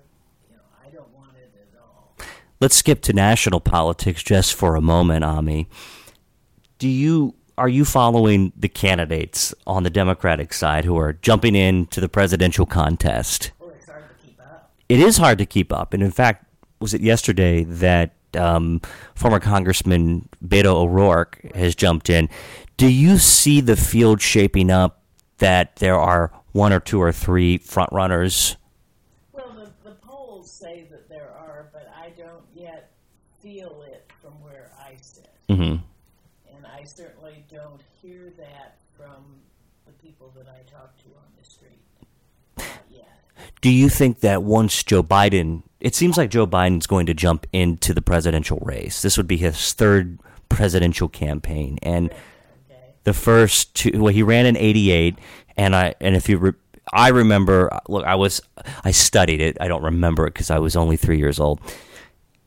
[0.48, 2.14] You know, I don't want it at all.
[2.60, 5.68] Let's skip to national politics just for a moment, Amie.
[6.78, 12.00] Do you are you following the candidates on the Democratic side who are jumping into
[12.00, 13.52] the presidential contest?
[13.60, 14.72] Oh, it's hard to keep up.
[14.88, 15.92] it is hard to keep up.
[15.94, 16.46] And in fact,
[16.80, 18.80] was it yesterday that um,
[19.14, 22.28] former Congressman Beto O'Rourke has jumped in?
[22.76, 25.02] Do you see the field shaping up
[25.38, 28.56] that there are one or two or three front runners?
[29.32, 32.90] Well, the, the polls say that there are, but I don't yet
[33.42, 35.30] feel it from where I sit.
[35.48, 39.24] hmm And I certainly don't hear that from
[39.86, 41.80] the people that I talk to on the street.
[42.56, 43.08] Not yet.
[43.60, 47.46] Do you think that once Joe Biden, it seems like Joe Biden's going to jump
[47.52, 49.02] into the presidential race.
[49.02, 50.18] This would be his third
[50.48, 52.10] presidential campaign, and
[52.70, 52.94] Okay.
[53.04, 55.18] the first two well he ran in 88
[55.56, 56.52] and i and if you re,
[56.92, 58.40] i remember look i was
[58.84, 61.60] i studied it i don't remember it because i was only three years old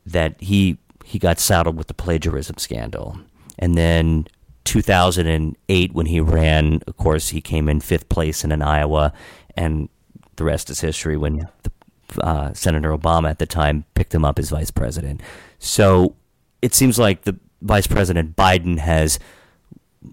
[0.05, 3.19] that he he got saddled with the plagiarism scandal
[3.59, 4.25] and then
[4.65, 9.11] 2008 when he ran of course he came in fifth place in an iowa
[9.55, 9.89] and
[10.37, 11.71] the rest is history when the,
[12.19, 15.21] uh, senator obama at the time picked him up as vice president
[15.59, 16.15] so
[16.61, 19.19] it seems like the vice president biden has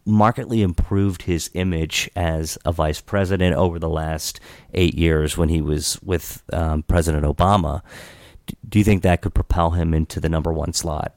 [0.04, 4.40] markedly improved his image as a vice president over the last
[4.74, 7.82] eight years when he was with um, President Obama.
[8.46, 11.14] D- Do you think that could propel him into the number one slot?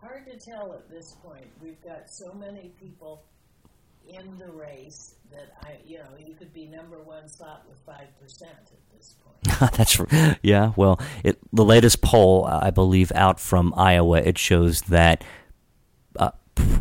[0.00, 1.44] Hard to tell at this point.
[1.62, 3.22] We've got so many people
[4.08, 8.08] in the race that I, you know, you could be number one slot with five
[8.20, 8.71] percent.
[9.60, 10.00] That's
[10.42, 10.72] yeah.
[10.76, 15.24] Well, it, the latest poll, I believe, out from Iowa, it shows that
[16.16, 16.30] uh,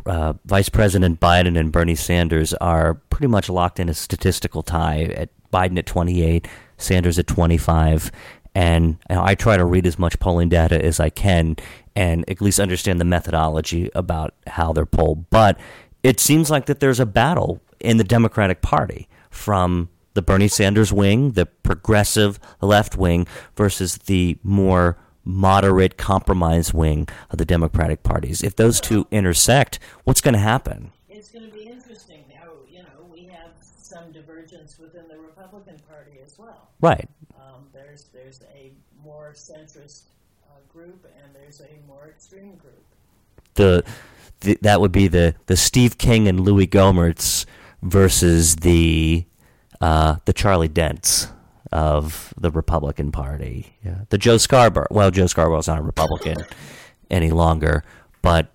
[0.06, 5.04] uh, Vice President Biden and Bernie Sanders are pretty much locked in a statistical tie.
[5.04, 6.48] At Biden at 28,
[6.78, 8.12] Sanders at 25,
[8.54, 11.56] and I try to read as much polling data as I can
[11.96, 15.30] and at least understand the methodology about how they're polled.
[15.30, 15.60] But
[16.04, 20.92] it seems like that there's a battle in the Democratic Party from the Bernie Sanders
[20.92, 28.44] wing, the progressive left wing, versus the more moderate compromise wing of the Democratic parties.
[28.44, 30.92] If those two intersect, what's going to happen?
[31.10, 32.24] It's going to be interesting.
[32.30, 36.70] Now, you know, we have some divergence within the Republican Party as well.
[36.82, 37.08] Right.
[37.36, 38.72] Um, there's there's a
[39.04, 40.04] more centrist
[40.46, 42.84] uh, group and there's a more extreme group.
[43.54, 43.84] The,
[44.40, 47.46] the that would be the the Steve King and Louie Gohmerts
[47.84, 49.26] versus the
[49.82, 51.28] uh, the Charlie Dents
[51.72, 53.76] of the Republican Party.
[53.84, 54.02] Yeah.
[54.10, 54.88] The Joe Scarborough.
[54.92, 56.38] Well, Joe Scarborough's not a Republican
[57.10, 57.84] any longer,
[58.22, 58.54] but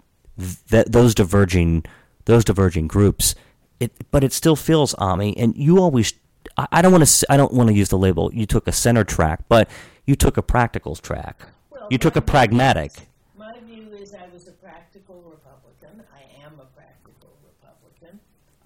[0.71, 1.85] th- those diverging
[2.27, 3.35] those diverging groups.
[3.79, 6.15] It, but it still feels Amie, and you always.
[6.57, 7.27] I, I don't want to.
[7.33, 8.33] I don't want to use the label.
[8.33, 9.69] You took a center track, but
[10.07, 11.43] you took a practicals track.
[11.71, 12.93] Well, You took a pragmatic.
[13.37, 16.03] My view is I was a practical Republican.
[16.15, 18.19] I am a practical Republican.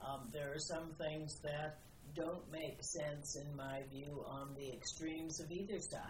[0.04, 1.78] Um, there are some things that
[2.14, 6.00] don't make sense, in my view, on the extremes of either side.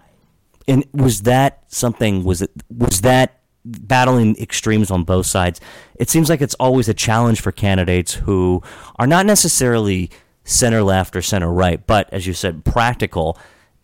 [0.69, 2.25] And was that something?
[2.25, 2.51] Was it?
[2.71, 5.61] Was that battling extremes on both sides?
[5.97, 8.63] It seems like it's always a challenge for candidates who
[8.97, 10.11] are not necessarily
[10.45, 13.39] center left or center right, but as you said, practical.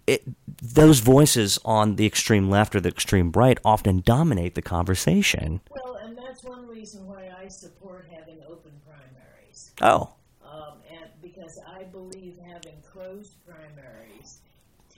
[0.07, 0.23] It,
[0.63, 5.61] those voices on the extreme left or the extreme right often dominate the conversation.
[5.71, 9.73] Well, and that's one reason why I support having open primaries.
[9.83, 10.11] Oh,
[10.45, 14.39] Um, and because I believe having closed primaries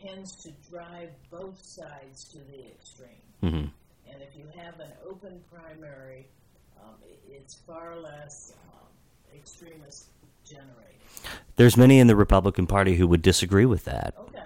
[0.05, 3.09] tends to drive both sides to the extreme.
[3.41, 3.67] hmm
[4.11, 6.27] And if you have an open primary,
[6.81, 6.95] um,
[7.29, 10.09] it's far less um, extremist
[10.45, 10.75] generated.
[11.57, 14.15] There's many in the Republican Party who would disagree with that.
[14.19, 14.39] Okay.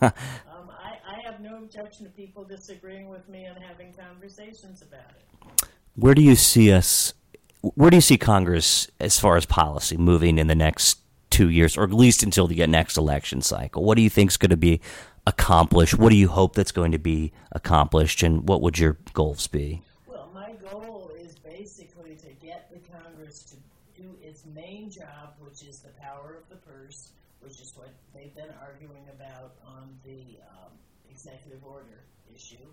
[0.00, 5.10] um, I, I have no objection to people disagreeing with me and having conversations about
[5.10, 5.68] it.
[5.96, 7.12] Where do you see us?
[7.60, 11.00] Where do you see Congress as far as policy moving in the next
[11.38, 13.84] two years, or at least until the next election cycle?
[13.84, 14.80] What do you think is going to be
[15.24, 15.96] accomplished?
[15.96, 19.82] What do you hope that's going to be accomplished, and what would your goals be?
[20.08, 25.62] Well, my goal is basically to get the Congress to do its main job, which
[25.62, 27.10] is the power of the purse,
[27.40, 30.72] which is what they've been arguing about on the um,
[31.08, 32.02] executive order
[32.34, 32.66] issue,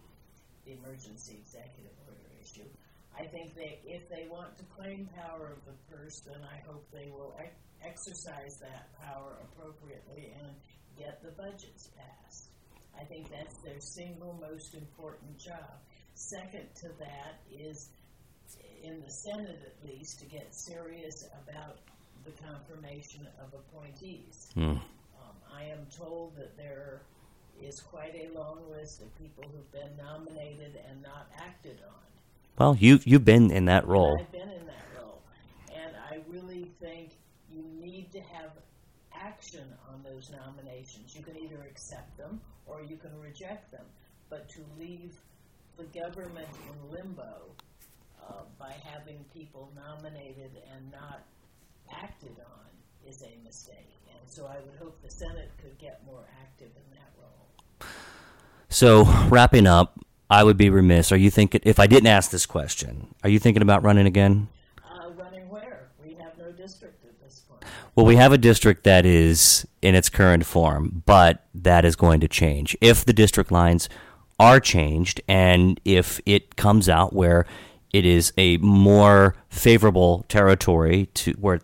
[0.65, 2.65] the emergency executive order issue.
[3.17, 6.85] I think they, if they want to claim power of the purse, then I hope
[6.91, 10.51] they will ex- exercise that power appropriately and
[10.97, 12.49] get the budgets passed.
[12.99, 15.79] I think that's their single most important job.
[16.13, 17.89] Second to that is,
[18.83, 21.79] in the Senate at least, to get serious about
[22.23, 24.47] the confirmation of appointees.
[24.53, 24.63] Hmm.
[24.71, 27.01] Um, I am told that there
[27.61, 32.05] is quite a long list of people who've been nominated and not acted on.
[32.57, 34.17] Well, you you've been in that role.
[34.19, 35.21] I've been in that role,
[35.73, 37.11] and I really think
[37.51, 38.51] you need to have
[39.13, 41.15] action on those nominations.
[41.15, 43.85] You can either accept them or you can reject them,
[44.29, 45.17] but to leave
[45.77, 47.41] the government in limbo
[48.23, 51.23] uh, by having people nominated and not
[51.91, 53.91] acted on is a mistake.
[54.09, 57.89] And so I would hope the Senate could get more active in that role.
[58.69, 59.99] So, wrapping up,
[60.29, 61.11] I would be remiss.
[61.11, 64.47] Are you thinking, if I didn't ask this question, are you thinking about running again?
[64.83, 65.89] Uh, running where?
[66.03, 67.63] We have no district at this point.
[67.95, 72.19] Well, we have a district that is in its current form, but that is going
[72.21, 72.75] to change.
[72.81, 73.87] If the district lines
[74.39, 77.45] are changed and if it comes out where
[77.93, 81.61] it is a more favorable territory to where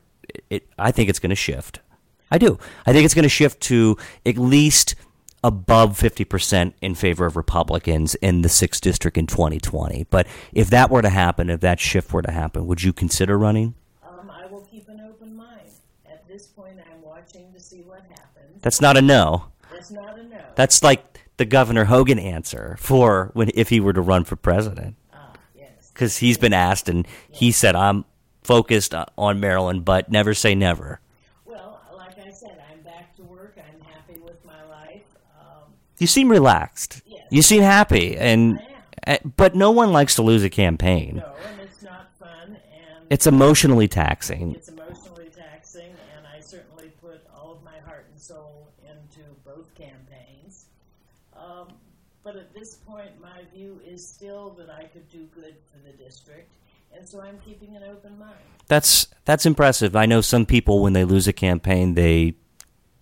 [0.49, 1.82] it, I think it's going to shift.
[2.30, 2.57] I do.
[2.86, 4.95] I think it's going to shift to at least
[5.44, 10.06] above 50% in favor of Republicans in the 6th district in 2020.
[10.10, 13.38] But if that were to happen, if that shift were to happen, would you consider
[13.38, 13.74] running?
[14.04, 15.70] Um, I will keep an open mind.
[16.06, 18.62] At this point, I'm watching to see what happens.
[18.62, 19.46] That's not a no.
[19.72, 20.38] That's not a no.
[20.56, 24.96] That's like the Governor Hogan answer for when if he were to run for president,
[25.12, 25.89] ah, yes.
[25.92, 28.06] because he's been asked and he said, "I'm
[28.44, 31.00] focused on Maryland, but never say never."
[31.46, 33.58] Well, like I said, I'm back to work.
[33.58, 35.02] I'm happy with my life.
[35.39, 37.04] Um, You seem relaxed.
[37.06, 37.28] Yes.
[37.30, 38.60] You seem happy, and
[39.06, 41.18] uh, but no one likes to lose a campaign.
[41.18, 44.56] no, and it's not fun, and It's emotionally taxing.
[44.56, 49.68] it's emotionally taxing, and I certainly put all of my heart and soul into both
[49.76, 50.66] campaigns.
[51.38, 51.68] Um,
[52.24, 55.95] but at this point, my view is still that I could do good for the
[56.04, 56.52] district,
[56.97, 58.34] and so I'm keeping an open mind.
[58.68, 59.95] That's that's impressive.
[59.95, 62.34] I know some people when they lose a campaign, they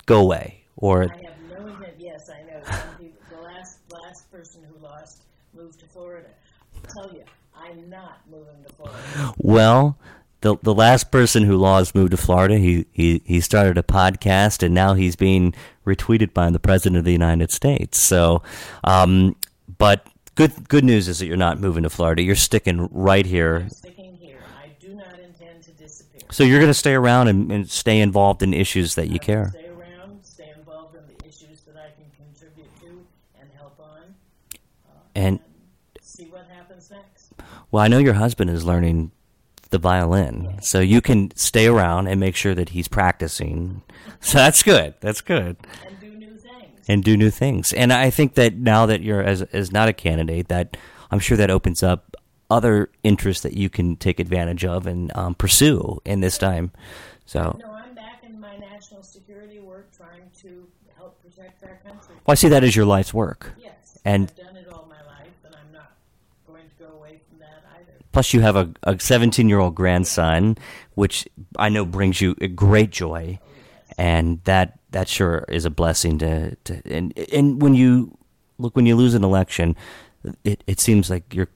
[0.06, 1.94] go away or I have no intent.
[1.98, 2.62] Yes, I know.
[2.64, 5.24] Some people, the last last person who lost
[5.54, 6.28] moved to Florida.
[6.76, 7.24] I tell you,
[7.56, 9.34] I'm not moving to Florida.
[9.38, 9.98] Well,
[10.42, 12.58] the the last person who lost moved to Florida.
[12.58, 15.54] He he he started a podcast, and now he's being
[15.86, 18.00] retweeted by the president of the United States.
[18.00, 18.42] So,
[18.84, 19.36] um,
[19.78, 22.22] but good good news is that you're not moving to Florida.
[22.22, 23.58] You're sticking right here.
[23.58, 24.40] I'm sticking here.
[24.64, 26.22] I do not intend to disappear.
[26.32, 29.26] So you're going to stay around and, and stay involved in issues that you I
[29.26, 29.50] care.
[29.50, 33.06] Stay around, stay involved in the issues that I can contribute to
[33.42, 34.16] and help on,
[35.16, 35.40] And
[36.02, 37.34] see what happens next.
[37.72, 39.12] Well, I know your husband is learning
[39.70, 43.82] the violin, so you can stay around and make sure that he's practicing.
[44.22, 44.96] So that's good.
[45.00, 45.58] That's good.
[45.86, 46.86] And do new things.
[46.88, 47.72] and do new things.
[47.74, 50.76] And I think that now that you're as as not a candidate, that
[51.12, 52.16] I'm sure that opens up
[52.50, 56.72] other interests that you can take advantage of and um, pursue in this time.
[57.26, 60.68] So, No, I'm back in my national security work trying to
[60.98, 62.16] help protect our country.
[62.26, 63.54] well, I see that as your life's work.
[63.62, 64.00] Yes.
[64.04, 65.92] And- I've done it all my life, and I'm not
[66.48, 67.99] going to go away from that either.
[68.12, 70.58] Plus, you have a, a 17 year old grandson,
[70.96, 73.40] which I know brings you great joy,
[73.98, 76.56] and that that sure is a blessing to.
[76.56, 78.18] to and and when you
[78.58, 79.76] look when you lose an election,
[80.44, 81.50] it it seems like you're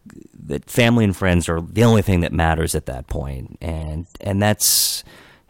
[0.46, 4.42] that family and friends are the only thing that matters at that point, and and
[4.42, 5.04] that's.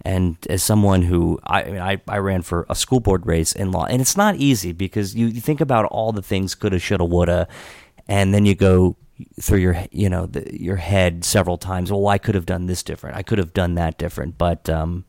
[0.06, 3.54] And as someone who I, I mean, I, I ran for a school board race
[3.54, 6.78] in law, and it's not easy because you, you think about all the things coulda,
[6.78, 7.47] shoulda, woulda,
[8.06, 8.97] and then you go
[9.39, 11.91] through your you know the, your head several times.
[11.91, 13.16] Well, I could have done this different.
[13.16, 14.38] I could have done that different.
[14.38, 15.05] But um,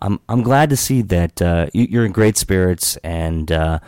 [0.00, 3.78] I'm I'm glad to see that uh, you, you're in great spirits, and uh,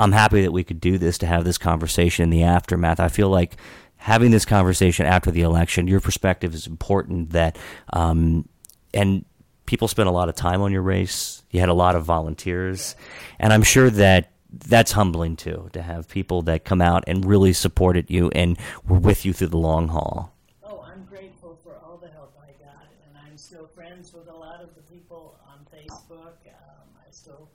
[0.00, 3.00] I'm happy that we could do this to have this conversation in the aftermath.
[3.00, 3.56] I feel like
[3.96, 5.86] having this conversation after the election.
[5.86, 7.30] Your perspective is important.
[7.30, 7.56] That
[7.92, 8.48] um,
[8.92, 9.24] and
[9.64, 11.42] people spent a lot of time on your race.
[11.50, 12.94] You had a lot of volunteers,
[13.38, 17.52] and I'm sure that that's humbling too to have people that come out and really
[17.52, 20.34] supported you and were with you through the long haul.
[20.62, 24.34] Oh, I'm grateful for all the help I got, and I'm still friends with a
[24.34, 26.36] lot of the people on Facebook.
[26.46, 27.48] Um, I still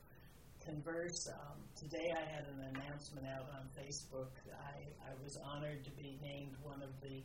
[0.65, 1.29] converse.
[1.31, 4.27] Um, today I had an announcement out on Facebook.
[4.51, 7.21] I, I was honored to be named one of the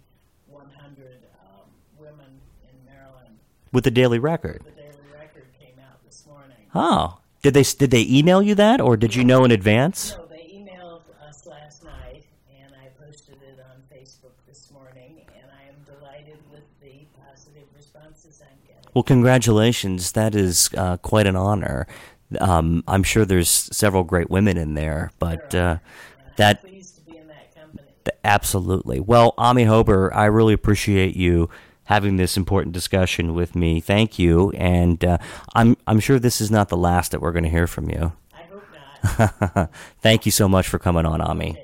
[0.46, 1.68] 100 um,
[1.98, 3.38] women in Maryland.
[3.72, 4.62] With the Daily Record.
[4.64, 6.56] The Daily Record came out this morning.
[6.74, 10.16] Oh, did they did they email you that, or did you know in advance?
[10.16, 12.24] No, they emailed us last night,
[12.56, 17.64] and I posted it on Facebook this morning, and I am delighted with the positive
[17.76, 18.90] responses I'm getting.
[18.94, 20.12] Well, congratulations.
[20.12, 21.88] That is uh, quite an honor.
[22.40, 25.78] Um, I'm sure there's several great women in there, but uh,
[26.36, 27.88] that pleased to be in that company.
[28.22, 29.00] absolutely.
[29.00, 31.50] Well, Amie Hoeber, I really appreciate you
[31.84, 33.80] having this important discussion with me.
[33.80, 35.18] Thank you, and uh,
[35.54, 38.12] I'm I'm sure this is not the last that we're going to hear from you.
[38.34, 39.70] I hope not.
[40.00, 41.58] Thank you so much for coming on, Amie.